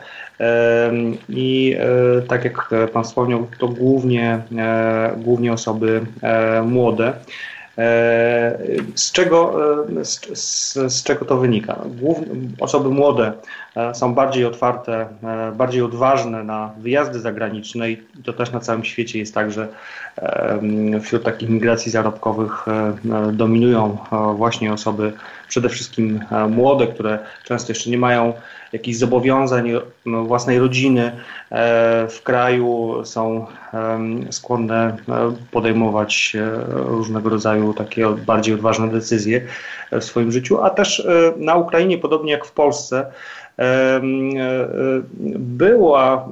I 1.28 1.76
e, 1.78 2.22
tak 2.22 2.44
jak 2.44 2.70
Pan 2.92 3.04
wspomniał, 3.04 3.46
to 3.58 3.68
głównie, 3.68 4.42
e, 4.58 5.12
głównie 5.16 5.52
osoby 5.52 6.06
e, 6.22 6.62
młode. 6.62 7.12
Z 8.94 9.12
czego, 9.12 9.56
z, 10.02 10.38
z, 10.38 10.72
z, 10.92 11.02
czego 11.02 11.24
to 11.24 11.36
wynika? 11.36 11.84
Głównie, 11.86 12.26
osoby 12.60 12.88
młode 12.88 13.32
są 13.92 14.14
bardziej 14.14 14.44
otwarte, 14.44 15.06
bardziej 15.56 15.82
odważne 15.82 16.44
na 16.44 16.70
wyjazdy 16.78 17.20
zagraniczne 17.20 17.90
i 17.90 18.02
to 18.24 18.32
też 18.32 18.52
na 18.52 18.60
całym 18.60 18.84
świecie 18.84 19.18
jest 19.18 19.34
tak, 19.34 19.52
że 19.52 19.68
wśród 21.02 21.22
takich 21.22 21.48
migracji 21.48 21.92
zarobkowych 21.92 22.66
dominują 23.32 23.98
właśnie 24.36 24.72
osoby 24.72 25.12
przede 25.48 25.68
wszystkim 25.68 26.20
młode, 26.48 26.86
które 26.86 27.18
często 27.44 27.72
jeszcze 27.72 27.90
nie 27.90 27.98
mają 27.98 28.32
jakichś 28.72 28.98
zobowiązań 28.98 29.72
no, 30.06 30.24
własnej 30.24 30.58
rodziny 30.58 31.12
e, 31.50 32.08
w 32.08 32.22
kraju 32.22 32.94
są 33.04 33.46
skłonne 34.30 34.96
e, 35.08 35.34
podejmować 35.50 36.36
e, 36.36 36.64
różnego 36.72 37.30
rodzaju 37.30 37.74
takie 37.74 38.08
bardziej 38.08 38.54
odważne 38.54 38.88
decyzje 38.88 39.40
w 39.92 40.04
swoim 40.04 40.32
życiu, 40.32 40.62
a 40.62 40.70
też 40.70 41.06
na 41.36 41.56
Ukrainie, 41.56 41.98
podobnie 41.98 42.32
jak 42.32 42.46
w 42.46 42.52
Polsce, 42.52 43.06
była 45.38 46.28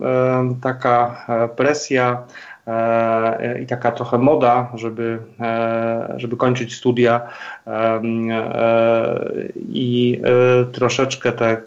taka 0.63 1.27
presja 1.57 2.23
E, 2.67 3.61
i 3.63 3.67
taka 3.67 3.93
trochę 3.93 4.19
moda, 4.19 4.73
żeby, 4.75 5.19
e, 5.41 6.15
żeby 6.17 6.37
kończyć 6.37 6.75
studia. 6.75 7.21
E, 7.67 8.01
i 9.69 10.23
troszeczkę 10.73 11.33
te 11.33 11.63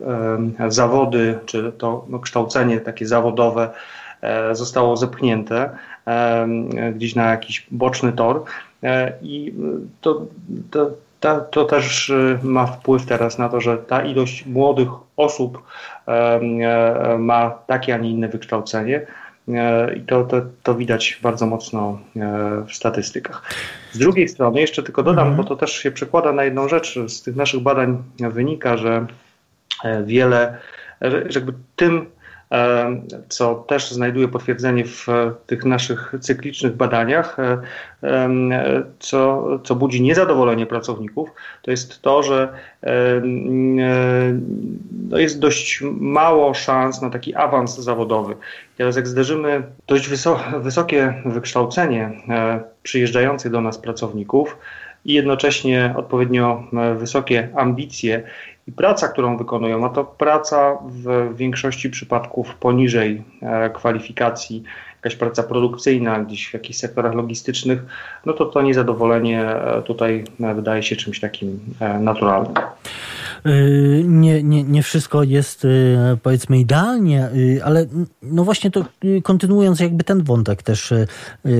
zawody, 0.67 1.39
czy 1.45 1.71
to 1.77 2.07
kształcenie 2.21 2.79
takie 2.79 3.07
zawodowe 3.07 3.69
zostało 4.51 4.97
zepchnięte 4.97 5.69
gdzieś 6.95 7.15
na 7.15 7.31
jakiś 7.31 7.67
boczny 7.71 8.13
tor. 8.13 8.43
I 9.21 9.53
to, 10.01 10.21
to 10.71 10.91
to, 11.19 11.41
to, 11.41 11.65
też 11.65 12.11
ma 12.43 12.65
wpływ 12.65 13.05
teraz 13.05 13.37
na 13.37 13.49
to, 13.49 13.61
że 13.61 13.77
ta 13.77 14.03
ilość 14.03 14.45
młodych 14.45 14.89
osób 15.17 15.63
ma 17.17 17.49
takie, 17.67 17.95
a 17.95 17.97
nie 17.97 18.11
inne 18.11 18.27
wykształcenie. 18.27 19.05
E, 19.53 19.95
I 19.95 20.01
to, 20.01 20.23
to, 20.23 20.41
to 20.63 20.75
widać 20.75 21.19
bardzo 21.23 21.45
mocno 21.45 21.99
e, 22.15 22.65
w 22.67 22.73
statystykach. 22.73 23.43
Z 23.91 23.97
drugiej 23.97 24.27
strony, 24.27 24.61
jeszcze 24.61 24.83
tylko 24.83 25.03
dodam, 25.03 25.27
mhm. 25.27 25.37
bo 25.37 25.43
to 25.49 25.55
też 25.55 25.71
się 25.71 25.91
przekłada 25.91 26.31
na 26.31 26.43
jedną 26.43 26.67
rzecz. 26.67 26.99
Z 27.07 27.23
tych 27.23 27.35
naszych 27.35 27.59
badań 27.59 28.03
wynika, 28.19 28.77
że 28.77 29.05
e, 29.83 30.03
wiele, 30.03 30.57
że 31.01 31.23
jakby 31.35 31.53
tym 31.75 32.05
co 33.29 33.55
też 33.55 33.91
znajduje 33.91 34.27
potwierdzenie 34.27 34.85
w 34.85 35.07
tych 35.45 35.65
naszych 35.65 36.13
cyklicznych 36.19 36.75
badaniach, 36.75 37.37
co, 38.99 39.47
co 39.63 39.75
budzi 39.75 40.01
niezadowolenie 40.01 40.65
pracowników, 40.65 41.29
to 41.61 41.71
jest 41.71 42.01
to, 42.01 42.23
że 42.23 42.53
no 45.09 45.17
jest 45.17 45.39
dość 45.39 45.79
mało 45.99 46.53
szans 46.53 47.01
na 47.01 47.09
taki 47.09 47.35
awans 47.35 47.79
zawodowy. 47.79 48.35
Teraz 48.77 48.95
jak 48.95 49.07
zderzymy 49.07 49.63
dość 49.87 50.09
wysokie 50.61 51.13
wykształcenie 51.25 52.11
e, 52.29 52.63
przyjeżdżających 52.83 53.51
do 53.51 53.61
nas 53.61 53.77
pracowników 53.77 54.57
i 55.05 55.13
jednocześnie 55.13 55.93
odpowiednio 55.97 56.63
e, 56.73 56.95
wysokie 56.95 57.49
ambicje 57.55 58.23
i 58.69 58.71
praca, 58.71 59.07
którą 59.07 59.37
wykonują, 59.37 59.85
a 59.85 59.89
to 59.89 60.03
praca 60.03 60.77
w 60.85 61.35
większości 61.35 61.89
przypadków 61.89 62.55
poniżej 62.55 63.23
e, 63.41 63.69
kwalifikacji, 63.69 64.63
jakaś 64.95 65.15
praca 65.15 65.43
produkcyjna 65.43 66.19
gdzieś 66.19 66.49
w 66.49 66.53
jakichś 66.53 66.79
sektorach 66.79 67.13
logistycznych, 67.13 67.79
no 68.25 68.33
to 68.33 68.45
to 68.45 68.61
niezadowolenie 68.61 69.45
tutaj 69.85 70.23
wydaje 70.55 70.83
się 70.83 70.95
czymś 70.95 71.19
takim 71.19 71.59
naturalnym. 71.99 72.53
Y, 73.47 74.03
nie, 74.07 74.43
nie, 74.43 74.63
nie 74.63 74.83
wszystko 74.83 75.23
jest 75.23 75.65
y, 75.65 75.97
powiedzmy 76.23 76.59
idealnie, 76.59 77.29
y, 77.35 77.61
ale 77.63 77.85
no 78.21 78.43
właśnie 78.43 78.71
to 78.71 78.85
kontynuując 79.23 79.79
jakby 79.79 80.03
ten 80.03 80.23
wątek 80.23 80.63
też 80.63 80.93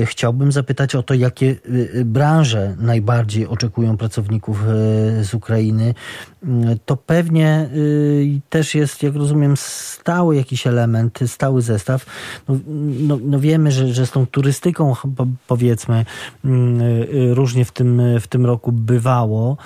chciałbym 0.04 0.52
zapytać 0.52 0.94
o 0.94 1.02
to, 1.02 1.14
jakie 1.14 1.56
branże 2.04 2.76
najbardziej 2.78 3.46
oczekują 3.46 3.96
pracowników 3.96 4.64
z 5.22 5.34
Ukrainy. 5.34 5.94
To 6.86 6.96
pewnie 6.96 7.70
też 8.50 8.74
jest, 8.74 9.02
jak 9.02 9.14
rozumiem, 9.14 9.54
stały 9.56 10.36
jakiś 10.36 10.66
element, 10.66 11.18
stały 11.26 11.62
zestaw. 11.62 12.06
No, 12.48 12.56
no, 13.00 13.18
no 13.22 13.40
wiemy, 13.40 13.72
że, 13.72 13.88
że 13.88 14.06
z 14.06 14.10
tą 14.10 14.26
turystyką 14.26 14.94
powiedzmy 15.46 16.04
różnie 17.30 17.64
w 17.64 17.72
tym, 17.72 18.02
w 18.20 18.28
tym 18.28 18.46
roku 18.46 18.72
bywało 18.72 19.56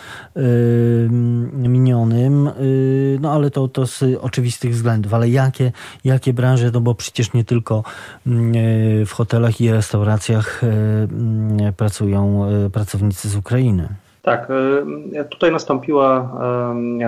miniono 1.54 2.03
Y, 2.12 3.18
no 3.20 3.32
ale 3.32 3.50
to, 3.50 3.68
to 3.68 3.86
z 3.86 4.04
oczywistych 4.20 4.72
względów. 4.72 5.14
Ale 5.14 5.28
jakie, 5.28 5.72
jakie 6.04 6.32
branże, 6.32 6.70
no 6.74 6.80
bo 6.80 6.94
przecież 6.94 7.32
nie 7.32 7.44
tylko 7.44 7.82
mm, 8.26 8.54
y, 8.56 9.06
w 9.06 9.12
hotelach 9.12 9.60
i 9.60 9.72
restauracjach 9.72 10.64
y, 10.64 10.66
mm, 10.66 11.72
pracują 11.76 12.48
pracownicy 12.72 13.28
z 13.28 13.36
Ukrainy. 13.36 13.88
Tak, 14.22 14.48
tutaj 15.30 15.52
nastąpiła, 15.52 16.32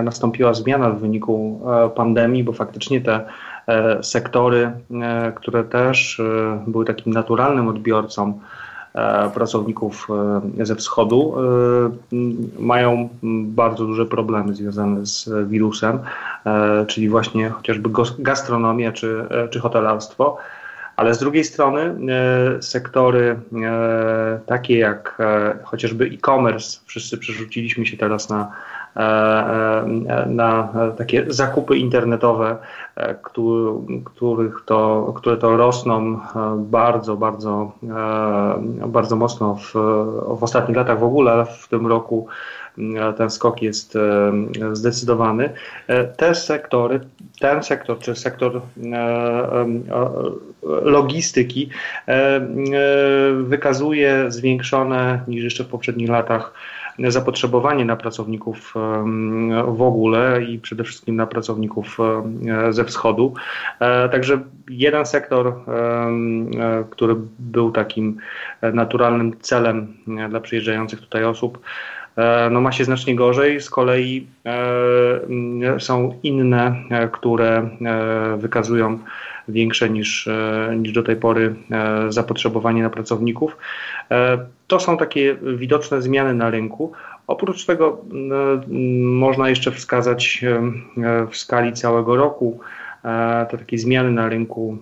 nastąpiła 0.03 0.53
zmiana 0.53 0.89
w 0.89 0.99
wyniku 0.99 1.61
pandemii, 1.95 2.43
bo 2.43 2.53
faktycznie 2.53 3.01
te 3.01 3.25
e, 3.67 4.03
sektory, 4.03 4.71
e, 4.91 5.31
które 5.35 5.63
też 5.63 6.19
e, 6.19 6.63
były 6.67 6.85
takim 6.85 7.13
naturalnym 7.13 7.67
odbiorcą 7.67 8.33
E, 8.33 8.39
pracowników 9.33 10.07
e, 10.59 10.65
ze 10.65 10.75
wschodu 10.75 11.35
e, 11.37 12.59
mają 12.59 13.09
bardzo 13.43 13.85
duże 13.85 14.05
problemy 14.05 14.55
związane 14.55 15.05
z 15.05 15.29
wirusem, 15.49 15.99
czyli 16.87 17.09
właśnie 17.09 17.49
chociażby 17.49 17.89
gastronomia 18.19 18.91
czy, 18.91 19.25
czy 19.49 19.59
hotelarstwo. 19.59 20.37
Ale 20.95 21.13
z 21.13 21.19
drugiej 21.19 21.43
strony 21.43 21.95
sektory 22.61 23.39
takie 24.45 24.77
jak 24.77 25.17
chociażby 25.63 26.05
e-commerce, 26.05 26.79
wszyscy 26.85 27.17
przerzuciliśmy 27.17 27.85
się 27.85 27.97
teraz 27.97 28.29
na 28.29 28.51
E, 28.51 28.51
e, 28.51 28.76
na 30.27 30.69
takie 30.97 31.25
zakupy 31.27 31.77
internetowe, 31.77 32.57
e, 32.95 33.15
których 34.05 34.61
to, 34.65 35.13
które 35.15 35.37
to 35.37 35.57
rosną 35.57 36.19
bardzo, 36.57 37.17
bardzo, 37.17 37.71
bardzo 38.87 39.15
mocno 39.15 39.55
w, 39.55 39.73
w 40.39 40.43
ostatnich 40.43 40.77
latach 40.77 40.99
w 40.99 41.03
ogóle, 41.03 41.45
w 41.45 41.67
tym 41.67 41.87
roku 41.87 42.27
ten 43.17 43.29
skok 43.29 43.61
jest 43.61 43.97
zdecydowany. 44.71 45.49
Te 46.17 46.35
sektory, 46.35 46.99
ten 47.39 47.63
sektor, 47.63 47.99
czy 47.99 48.15
sektor 48.15 48.61
logistyki 50.81 51.69
wykazuje 53.43 54.25
zwiększone 54.31 55.21
niż 55.27 55.43
jeszcze 55.43 55.63
w 55.63 55.67
poprzednich 55.67 56.09
latach 56.09 56.53
zapotrzebowanie 56.99 57.85
na 57.85 57.95
pracowników 57.95 58.73
w 59.67 59.81
ogóle 59.81 60.43
i 60.43 60.59
przede 60.59 60.83
wszystkim 60.83 61.15
na 61.15 61.27
pracowników 61.27 61.97
ze 62.69 62.85
wschodu. 62.85 63.33
E, 63.79 64.09
także 64.09 64.39
jeden 64.69 65.05
sektor, 65.05 65.47
e, 65.47 65.53
który 66.89 67.15
był 67.39 67.71
takim 67.71 68.17
naturalnym 68.73 69.39
celem 69.39 69.93
dla 70.29 70.39
przyjeżdżających 70.39 70.99
tutaj 71.01 71.23
osób, 71.23 71.59
no 72.51 72.61
ma 72.61 72.71
się 72.71 72.85
znacznie 72.85 73.15
gorzej. 73.15 73.61
Z 73.61 73.69
kolei 73.69 74.27
są 75.79 76.19
inne, 76.23 76.75
które 77.11 77.69
wykazują 78.37 78.99
większe 79.47 79.89
niż, 79.89 80.29
niż 80.77 80.91
do 80.93 81.03
tej 81.03 81.15
pory 81.15 81.55
zapotrzebowanie 82.09 82.83
na 82.83 82.89
pracowników. 82.89 83.57
To 84.67 84.79
są 84.79 84.97
takie 84.97 85.35
widoczne 85.55 86.01
zmiany 86.01 86.33
na 86.33 86.49
rynku. 86.49 86.91
Oprócz 87.27 87.65
tego 87.65 88.01
można 89.01 89.49
jeszcze 89.49 89.71
wskazać 89.71 90.45
w 91.31 91.37
skali 91.37 91.73
całego 91.73 92.15
roku 92.15 92.59
te 93.49 93.57
takie 93.57 93.77
zmiany 93.77 94.11
na 94.11 94.29
rynku 94.29 94.77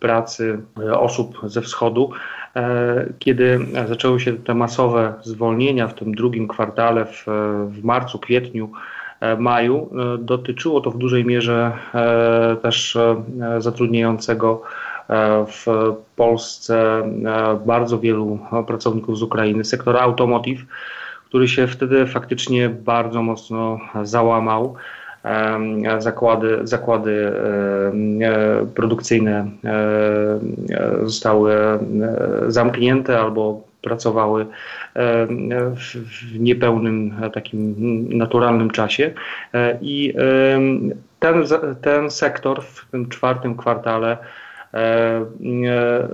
pracy 0.00 0.58
osób 0.92 1.38
ze 1.44 1.62
wschodu, 1.62 2.10
e, 2.56 3.06
kiedy 3.18 3.58
zaczęły 3.88 4.20
się 4.20 4.32
te 4.32 4.54
masowe 4.54 5.14
zwolnienia 5.22 5.88
w 5.88 5.94
tym 5.94 6.14
drugim 6.14 6.48
kwartale, 6.48 7.04
w, 7.04 7.24
w 7.68 7.84
marcu, 7.84 8.18
kwietniu, 8.18 8.72
e, 8.72 9.03
maju, 9.38 9.90
e, 10.14 10.18
dotyczyło 10.18 10.80
to 10.80 10.90
w 10.90 10.98
dużej 10.98 11.24
mierze 11.24 11.72
też 12.62 12.98
zatrudniającego 13.58 14.62
w 15.46 15.66
Polsce 16.16 17.02
bardzo 17.66 17.98
wielu 17.98 18.38
pracowników 18.66 19.18
z 19.18 19.22
Ukrainy, 19.22 19.64
sektora 19.64 20.00
automotive, 20.00 20.62
który 21.28 21.48
się 21.48 21.66
wtedy 21.66 22.06
faktycznie 22.06 22.68
bardzo 22.68 23.22
mocno 23.22 23.78
załamał 24.02 24.76
zakłady, 25.98 26.58
zakłady 26.62 27.32
e, 28.22 28.66
produkcyjne 28.74 29.50
e, 29.64 30.38
zostały 31.02 31.54
e, 31.54 31.78
zamknięte 32.48 33.20
albo 33.20 33.62
pracowały 33.84 34.46
w 35.74 36.38
niepełnym 36.38 37.14
takim 37.32 37.74
naturalnym 38.18 38.70
czasie. 38.70 39.10
I 39.80 40.14
ten, 41.18 41.44
ten 41.82 42.10
sektor 42.10 42.62
w 42.62 42.90
tym 42.90 43.08
czwartym 43.08 43.56
kwartale 43.56 44.18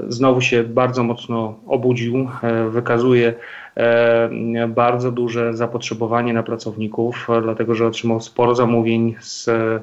znowu 0.09 0.41
się 0.41 0.65
bardzo 0.65 1.03
mocno 1.03 1.55
obudził, 1.67 2.29
wykazuje 2.71 3.35
E, 3.77 4.69
bardzo 4.69 5.13
duże 5.13 5.57
zapotrzebowanie 5.57 6.33
na 6.33 6.43
pracowników, 6.43 7.29
dlatego 7.43 7.75
że 7.75 7.87
otrzymał 7.87 8.21
sporo 8.21 8.55
zamówień 8.55 9.15
z, 9.21 9.49
e, 9.49 9.81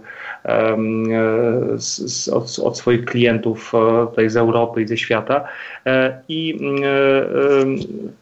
z, 1.77 2.29
od, 2.29 2.59
od, 2.63 2.77
swoich 2.77 3.05
klientów 3.05 3.71
e, 3.75 4.07
tutaj 4.07 4.29
z 4.29 4.37
Europy 4.37 4.81
i 4.81 4.87
ze 4.87 4.97
świata. 4.97 5.43
I 6.29 6.59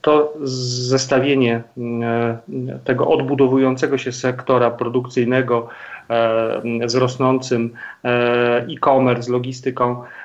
to 0.01 0.33
zestawienie 0.43 1.61
tego 2.83 3.07
odbudowującego 3.07 3.97
się 3.97 4.11
sektora 4.11 4.71
produkcyjnego 4.71 5.67
z 6.85 6.95
rosnącym 6.95 7.73
e-commerce, 8.67 9.31
logistyką, 9.31 10.03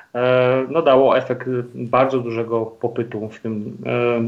no, 0.69 0.81
dało 0.81 1.17
efekt 1.17 1.47
bardzo 1.75 2.19
dużego 2.19 2.65
popytu 2.65 3.29
w 3.29 3.39
tym 3.39 3.77
e, 3.85 4.21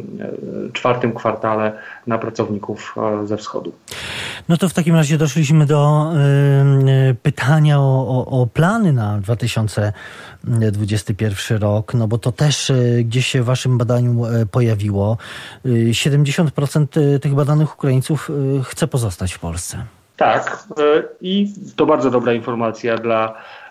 czwartym 0.71 1.13
kwartale 1.13 1.71
na 2.07 2.17
pracowników 2.17 2.95
e, 3.23 3.27
ze 3.27 3.37
wschodu. 3.37 3.73
No 4.49 4.57
to 4.57 4.69
w 4.69 4.73
takim 4.73 4.95
razie 4.95 5.17
doszliśmy 5.17 5.65
do 5.65 6.11
pytania 7.23 7.79
o, 7.79 8.07
o, 8.07 8.41
o 8.41 8.47
plany 8.47 8.93
na 8.93 9.17
2021 9.17 11.61
rok, 11.61 11.93
no 11.93 12.07
bo 12.07 12.17
to 12.17 12.31
też 12.31 12.71
gdzieś 13.03 13.27
się 13.27 13.41
w 13.41 13.45
waszym 13.45 13.77
badaniu 13.77 14.21
pojawiło. 14.51 15.17
70% 15.65 17.19
tych 17.19 17.35
badanych 17.35 17.75
Ukraińców 17.75 18.31
chce 18.63 18.87
pozostać 18.87 19.33
w 19.33 19.39
Polsce. 19.39 19.85
Tak, 20.17 20.67
i 21.21 21.53
to 21.75 21.85
bardzo 21.85 22.11
dobra 22.11 22.33
informacja 22.33 22.97
dla 22.97 23.33
E, 23.33 23.62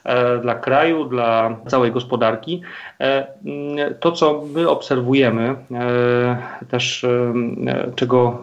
dla 0.42 0.54
kraju, 0.54 1.04
dla 1.04 1.56
całej 1.66 1.92
gospodarki. 1.92 2.62
E, 3.00 3.26
to, 4.00 4.12
co 4.12 4.44
my 4.54 4.68
obserwujemy, 4.68 5.54
e, 5.70 6.36
też 6.70 7.06
czego, 7.94 8.42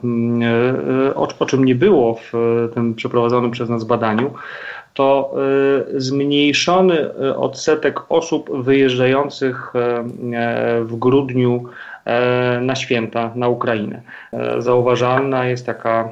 o, 1.16 1.28
o 1.40 1.46
czym 1.46 1.66
nie 1.66 1.76
było 1.76 2.16
w 2.16 2.34
tym 2.74 2.96
przeprowadzonym 2.96 3.52
przez 3.52 3.70
nas 3.70 3.84
badaniu, 3.84 4.34
to 4.94 5.34
zmniejszony 5.98 7.14
odsetek 7.36 8.00
osób 8.10 8.64
wyjeżdżających 8.64 9.74
w 10.82 10.96
grudniu 10.96 11.64
na 12.62 12.76
święta 12.76 13.32
na 13.36 13.48
Ukrainę. 13.48 14.02
Zauważalna 14.60 15.46
jest 15.46 15.66
taka, 15.66 16.10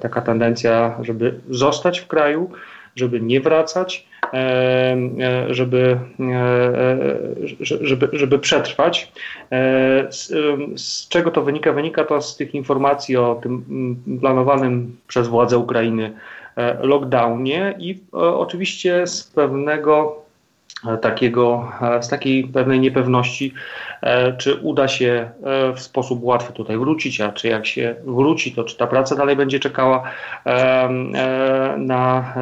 taka 0.00 0.20
tendencja, 0.20 0.96
żeby 1.02 1.34
zostać 1.50 1.98
w 2.00 2.06
kraju, 2.06 2.50
żeby 2.96 3.20
nie 3.20 3.40
wracać, 3.40 4.06
E, 4.13 4.13
e, 4.13 4.13
żeby, 5.50 5.98
e, 6.20 6.96
żeby, 7.60 8.08
żeby 8.12 8.38
przetrwać. 8.38 9.12
Z, 10.10 10.32
z 10.80 11.08
czego 11.08 11.30
to 11.30 11.42
wynika? 11.42 11.72
Wynika 11.72 12.04
to 12.04 12.22
z 12.22 12.36
tych 12.36 12.54
informacji 12.54 13.16
o 13.16 13.40
tym 13.42 13.64
planowanym 14.20 14.96
przez 15.08 15.28
władze 15.28 15.58
Ukrainy 15.58 16.12
lockdownie 16.80 17.74
i 17.78 18.02
oczywiście 18.12 19.06
z 19.06 19.24
pewnego 19.24 20.23
takiego, 21.00 21.72
z 22.00 22.08
takiej 22.08 22.44
pewnej 22.44 22.80
niepewności, 22.80 23.54
e, 24.02 24.32
czy 24.32 24.54
uda 24.54 24.88
się 24.88 25.30
e, 25.42 25.72
w 25.72 25.80
sposób 25.80 26.18
łatwy 26.22 26.52
tutaj 26.52 26.78
wrócić, 26.78 27.20
a 27.20 27.32
czy 27.32 27.48
jak 27.48 27.66
się 27.66 27.94
wróci, 28.04 28.52
to 28.52 28.64
czy 28.64 28.76
ta 28.76 28.86
praca 28.86 29.16
dalej 29.16 29.36
będzie 29.36 29.60
czekała 29.60 30.02
e, 30.46 30.88
na, 31.78 32.34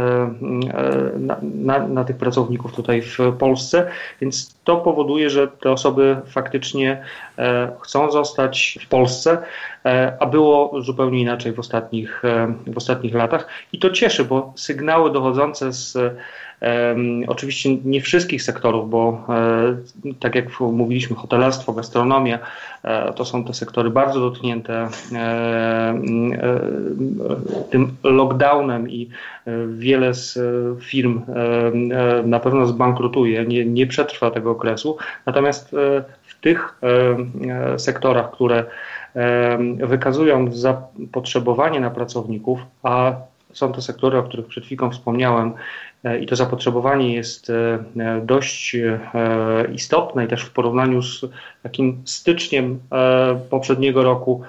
na, 1.16 1.37
na, 1.42 1.88
na 1.88 2.05
tych 2.05 2.16
pracowników 2.16 2.72
tutaj 2.72 3.02
w 3.02 3.18
Polsce. 3.38 3.88
Więc 4.20 4.57
to 4.64 4.76
powoduje, 4.76 5.31
że 5.31 5.48
te 5.48 5.70
osoby 5.70 6.16
faktycznie 6.26 7.02
chcą 7.83 8.11
zostać 8.11 8.78
w 8.83 8.88
Polsce, 8.88 9.38
a 10.20 10.26
było 10.26 10.83
zupełnie 10.83 11.20
inaczej 11.20 11.52
w 11.52 11.59
ostatnich, 11.59 12.22
w 12.66 12.76
ostatnich 12.76 13.14
latach. 13.14 13.48
I 13.72 13.78
to 13.78 13.90
cieszy, 13.90 14.24
bo 14.24 14.52
sygnały 14.57 15.12
dochodzące 15.12 15.72
z 15.72 15.98
Oczywiście 17.27 17.77
nie 17.85 18.01
wszystkich 18.01 18.42
sektorów, 18.42 18.90
bo 18.90 19.27
e, 19.29 20.14
tak 20.20 20.35
jak 20.35 20.61
mówiliśmy, 20.61 21.16
hotelarstwo, 21.16 21.72
gastronomia 21.72 22.38
e, 22.83 23.12
to 23.12 23.25
są 23.25 23.44
te 23.44 23.55
sektory 23.55 23.90
bardzo 23.90 24.20
dotknięte 24.20 24.88
e, 25.12 26.03
tym 27.70 27.96
lockdownem 28.05 28.90
i 28.90 29.09
wiele 29.68 30.14
z 30.14 30.38
firm 30.81 31.22
na 32.25 32.40
pewno 32.40 32.66
zbankrutuje, 32.66 33.44
nie, 33.46 33.64
nie 33.64 33.87
przetrwa 33.87 34.31
tego 34.31 34.51
okresu. 34.51 34.96
Natomiast 35.27 35.70
w 36.22 36.40
tych 36.40 36.81
sektorach, 37.77 38.31
które 38.31 38.64
wykazują 39.79 40.53
zapotrzebowanie 40.53 41.81
na 41.81 41.90
pracowników, 41.90 42.61
a 42.83 43.14
są 43.53 43.73
to 43.73 43.83
sektory, 43.83 44.19
o 44.19 44.23
których 44.23 44.47
przed 44.47 44.65
chwilą 44.65 44.91
wspomniałem, 44.91 45.53
e, 46.05 46.19
i 46.19 46.27
to 46.27 46.37
zapotrzebowanie 46.37 47.15
jest 47.15 47.51
e, 47.51 47.85
dość 48.23 48.75
e, 48.75 48.99
istotne 49.75 50.25
i 50.25 50.29
też 50.29 50.43
w 50.43 50.51
porównaniu 50.51 51.03
z 51.03 51.21
takim 51.62 52.03
styczniem 52.05 52.81
poprzedniego 53.51 54.03
roku 54.03 54.43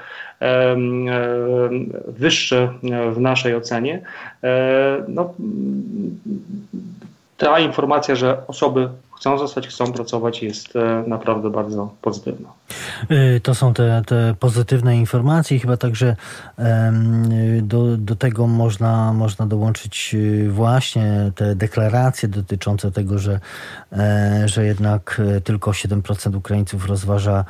wyższe 2.08 2.74
w 3.12 3.20
naszej 3.20 3.56
ocenie. 3.56 4.02
No, 5.08 5.34
ta 7.38 7.60
informacja, 7.60 8.16
że 8.16 8.48
osoby 8.48 8.89
chcą 9.17 9.38
zostać, 9.38 9.67
chcą 9.67 9.93
pracować, 9.93 10.43
jest 10.43 10.76
e, 10.76 11.04
naprawdę 11.08 11.49
bardzo 11.49 11.93
pozytywna. 12.02 12.49
E, 13.10 13.39
to 13.39 13.56
są 13.56 13.73
te, 13.73 14.02
te 14.06 14.36
pozytywne 14.39 14.97
informacje 14.97 15.60
chyba 15.60 15.78
także 15.78 16.15
do, 17.62 17.97
do 17.97 18.15
tego 18.15 18.47
można, 18.47 19.13
można 19.13 19.47
dołączyć 19.47 20.15
e, 20.15 20.49
właśnie 20.49 21.32
te 21.36 21.56
deklaracje 21.56 22.30
dotyczące 22.30 22.91
tego, 22.91 23.19
że, 23.19 23.39
że 24.45 24.65
jednak 24.65 25.21
tylko 25.43 25.71
7% 25.71 26.36
Ukraińców 26.36 26.86
rozważa 26.86 27.45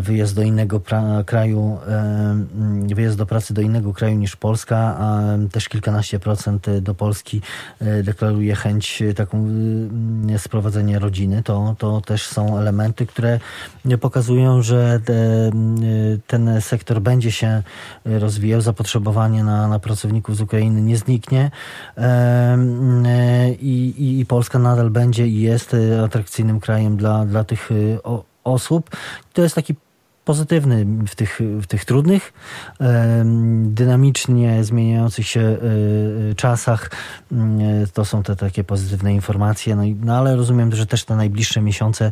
wyjazd 0.00 0.34
do 0.34 0.42
innego 0.42 0.80
kraju, 1.26 1.78
wyjazd 2.94 3.18
do 3.18 3.26
pracy 3.26 3.54
do 3.54 3.62
innego 3.62 3.92
kraju 3.92 4.16
niż 4.16 4.36
Polska, 4.36 4.76
a 4.78 5.22
też 5.52 5.68
kilkanaście 5.68 6.18
procent 6.18 6.66
do 6.80 6.94
Polski 6.94 7.40
deklaruje 8.02 8.54
chęć 8.54 9.02
taką 9.16 9.46
sprowadzenia 10.38 10.87
rodziny, 10.96 11.42
to, 11.42 11.74
to 11.78 12.00
też 12.00 12.26
są 12.26 12.58
elementy, 12.58 13.06
które 13.06 13.40
pokazują, 14.00 14.62
że 14.62 15.00
ten 16.26 16.60
sektor 16.60 17.00
będzie 17.00 17.32
się 17.32 17.62
rozwijał, 18.04 18.60
zapotrzebowanie 18.60 19.44
na, 19.44 19.68
na 19.68 19.78
pracowników 19.78 20.36
z 20.36 20.40
Ukrainy 20.40 20.80
nie 20.80 20.96
zniknie 20.96 21.50
i, 23.60 23.94
i, 23.98 24.20
i 24.20 24.26
Polska 24.26 24.58
nadal 24.58 24.90
będzie 24.90 25.26
i 25.26 25.40
jest 25.40 25.76
atrakcyjnym 26.04 26.60
krajem 26.60 26.96
dla, 26.96 27.24
dla 27.24 27.44
tych 27.44 27.70
osób. 28.44 28.90
To 29.32 29.42
jest 29.42 29.54
taki 29.54 29.74
pozytywny 30.28 30.86
w 31.06 31.14
tych, 31.14 31.40
w 31.40 31.66
tych 31.66 31.84
trudnych, 31.84 32.32
dynamicznie 33.64 34.64
zmieniających 34.64 35.28
się 35.28 35.56
czasach. 36.36 36.90
To 37.94 38.04
są 38.04 38.22
te 38.22 38.36
takie 38.36 38.64
pozytywne 38.64 39.14
informacje. 39.14 39.76
No, 39.76 39.84
i, 39.84 39.94
no 40.04 40.18
ale 40.18 40.36
rozumiem, 40.36 40.74
że 40.74 40.86
też 40.86 41.04
te 41.04 41.16
najbliższe 41.16 41.60
miesiące 41.60 42.10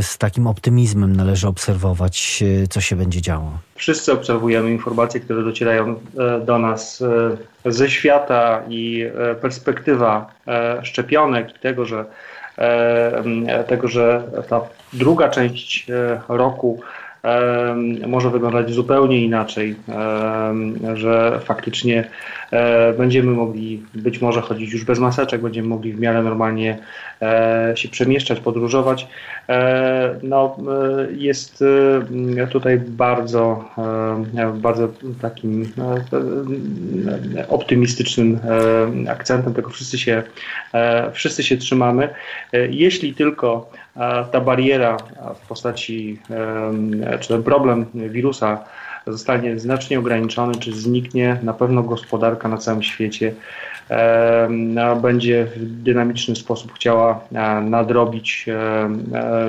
z 0.00 0.18
takim 0.18 0.46
optymizmem 0.46 1.16
należy 1.16 1.48
obserwować, 1.48 2.44
co 2.70 2.80
się 2.80 2.96
będzie 2.96 3.22
działo. 3.22 3.58
Wszyscy 3.74 4.12
obserwujemy 4.12 4.70
informacje, 4.70 5.20
które 5.20 5.44
docierają 5.44 6.00
do 6.46 6.58
nas 6.58 7.04
ze 7.66 7.90
świata 7.90 8.62
i 8.68 9.04
perspektywa 9.40 10.30
szczepionek 10.82 11.56
i 11.56 11.58
tego, 11.58 11.84
że 11.84 12.04
tego, 13.66 13.88
że 13.88 14.22
ta 14.48 14.60
druga 14.92 15.28
część 15.28 15.90
e, 15.90 16.20
roku 16.28 16.80
może 18.06 18.30
wyglądać 18.30 18.72
zupełnie 18.72 19.24
inaczej, 19.24 19.74
że 20.94 21.40
faktycznie 21.44 22.04
e, 22.50 22.92
będziemy 22.92 23.32
mogli 23.32 23.82
być 23.94 24.20
może 24.20 24.40
chodzić 24.40 24.72
już 24.72 24.84
bez 24.84 24.98
maseczek, 24.98 25.42
będziemy 25.42 25.68
mogli 25.68 25.92
w 25.92 26.00
miarę 26.00 26.22
normalnie 26.22 26.78
e, 27.22 27.72
się 27.76 27.88
przemieszczać, 27.88 28.40
podróżować. 28.40 29.06
No, 30.22 30.56
jest 31.16 31.64
tutaj 32.50 32.78
bardzo, 32.78 33.64
bardzo 34.54 34.88
takim 35.22 35.72
optymistycznym 37.48 38.38
akcentem, 39.08 39.54
tego 39.54 39.70
wszyscy 39.70 39.98
się, 39.98 40.22
wszyscy 41.12 41.42
się 41.42 41.56
trzymamy. 41.56 42.08
Jeśli 42.70 43.14
tylko 43.14 43.70
ta 44.32 44.40
bariera 44.40 44.96
w 45.34 45.48
postaci, 45.48 46.20
czy 47.20 47.28
ten 47.28 47.42
problem 47.42 47.86
wirusa 47.94 48.64
zostanie 49.06 49.58
znacznie 49.58 49.98
ograniczony, 49.98 50.54
czy 50.54 50.72
zniknie, 50.72 51.36
na 51.42 51.54
pewno 51.54 51.82
gospodarka 51.82 52.48
na 52.48 52.56
całym 52.56 52.82
świecie 52.82 53.34
będzie 55.02 55.44
w 55.44 55.82
dynamiczny 55.82 56.36
sposób 56.36 56.72
chciała 56.74 57.20
nadrobić 57.62 58.46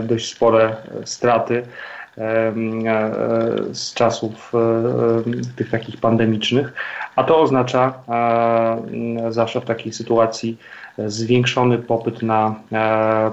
dość 0.04 0.32
spore 0.32 0.76
straty 1.06 1.64
z 3.72 3.94
czasów 3.94 4.52
tych 5.56 5.70
takich 5.70 5.98
pandemicznych, 5.98 6.74
a 7.16 7.24
to 7.24 7.42
oznacza 7.42 7.94
zawsze 9.30 9.62
w 9.62 9.66
takiej 9.66 9.94
sytuacji 9.94 10.58
zwiększony 10.98 11.78
popyt 11.78 12.22
na 12.22 12.56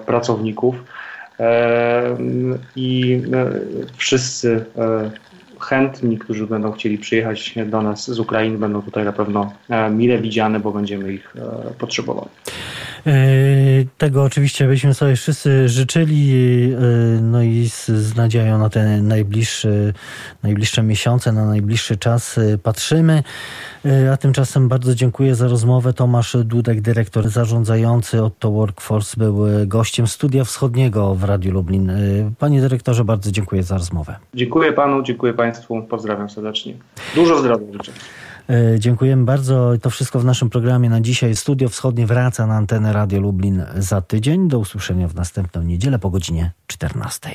pracowników 0.07 0.75
i 2.77 3.23
e, 3.33 3.51
wszyscy 3.97 4.65
e, 4.79 5.11
chętni, 5.61 6.19
którzy 6.19 6.47
będą 6.47 6.73
chcieli 6.73 6.99
przyjechać 6.99 7.55
do 7.67 7.83
nas 7.83 8.11
z 8.11 8.19
Ukrainy, 8.19 8.59
będą 8.59 8.83
tutaj 8.83 9.05
na 9.05 9.13
pewno 9.13 9.53
e, 9.69 9.91
mile 9.91 10.19
widziane, 10.19 10.61
bo 10.61 10.73
będziemy 10.73 11.13
ich 11.13 11.35
potrzebowali. 11.79 12.29
Tego 13.99 14.23
oczywiście 14.23 14.67
byśmy 14.67 14.95
sobie 14.95 15.17
wszyscy 15.17 15.69
życzyli, 15.69 16.33
no 17.23 17.43
i 17.43 17.69
z, 17.69 17.87
z 17.87 18.17
nadzieją 18.17 18.59
na 18.59 18.69
te 18.69 19.03
najbliższe, 19.03 19.69
najbliższe 20.43 20.83
miesiące, 20.83 21.33
na 21.33 21.47
najbliższy 21.47 21.97
czas 21.97 22.41
patrzymy. 22.63 23.23
A 24.13 24.17
tymczasem 24.17 24.69
bardzo 24.69 24.95
dziękuję 24.95 25.35
za 25.35 25.49
rozmowę. 25.49 25.93
Tomasz 25.93 26.37
Dudek, 26.45 26.81
dyrektor 26.81 27.29
zarządzający 27.29 28.23
Otto 28.23 28.51
Workforce, 28.51 29.17
był 29.17 29.47
gościem 29.67 30.07
Studia 30.07 30.45
Wschodniego 30.45 31.15
w 31.15 31.25
Radiu 31.25 31.53
Lublin. 31.53 31.93
Panie 32.39 32.61
dyrektorze, 32.61 33.05
bardzo 33.05 33.31
dziękuję 33.31 33.63
za 33.63 33.75
rozmowę. 33.75 34.17
Dziękuję 34.35 34.73
panu, 34.73 35.03
dziękuję 35.03 35.35
państwu. 35.35 35.83
Pozdrawiam 35.83 36.31
serdecznie. 36.31 36.75
Dużo 37.15 37.39
zdrowia 37.39 37.73
życzę. 37.73 37.93
Dziękujemy 38.79 39.25
bardzo. 39.25 39.73
To 39.83 39.91
wszystko 39.91 40.21
w 40.21 40.25
naszym 40.25 40.51
programie 40.51 40.91
na 40.91 41.01
dzisiaj. 41.01 41.37
Studio 41.37 41.69
Wschodnie 41.69 42.07
wraca 42.07 42.47
na 42.47 42.55
antenę 42.55 42.93
Radio 42.93 43.21
Lublin 43.21 43.65
za 43.77 44.01
tydzień. 44.01 44.49
Do 44.49 44.59
usłyszenia 44.59 45.09
w 45.09 45.15
następną 45.15 45.63
niedzielę 45.63 45.99
po 45.99 46.11
godzinie 46.11 46.53
14. 46.67 47.31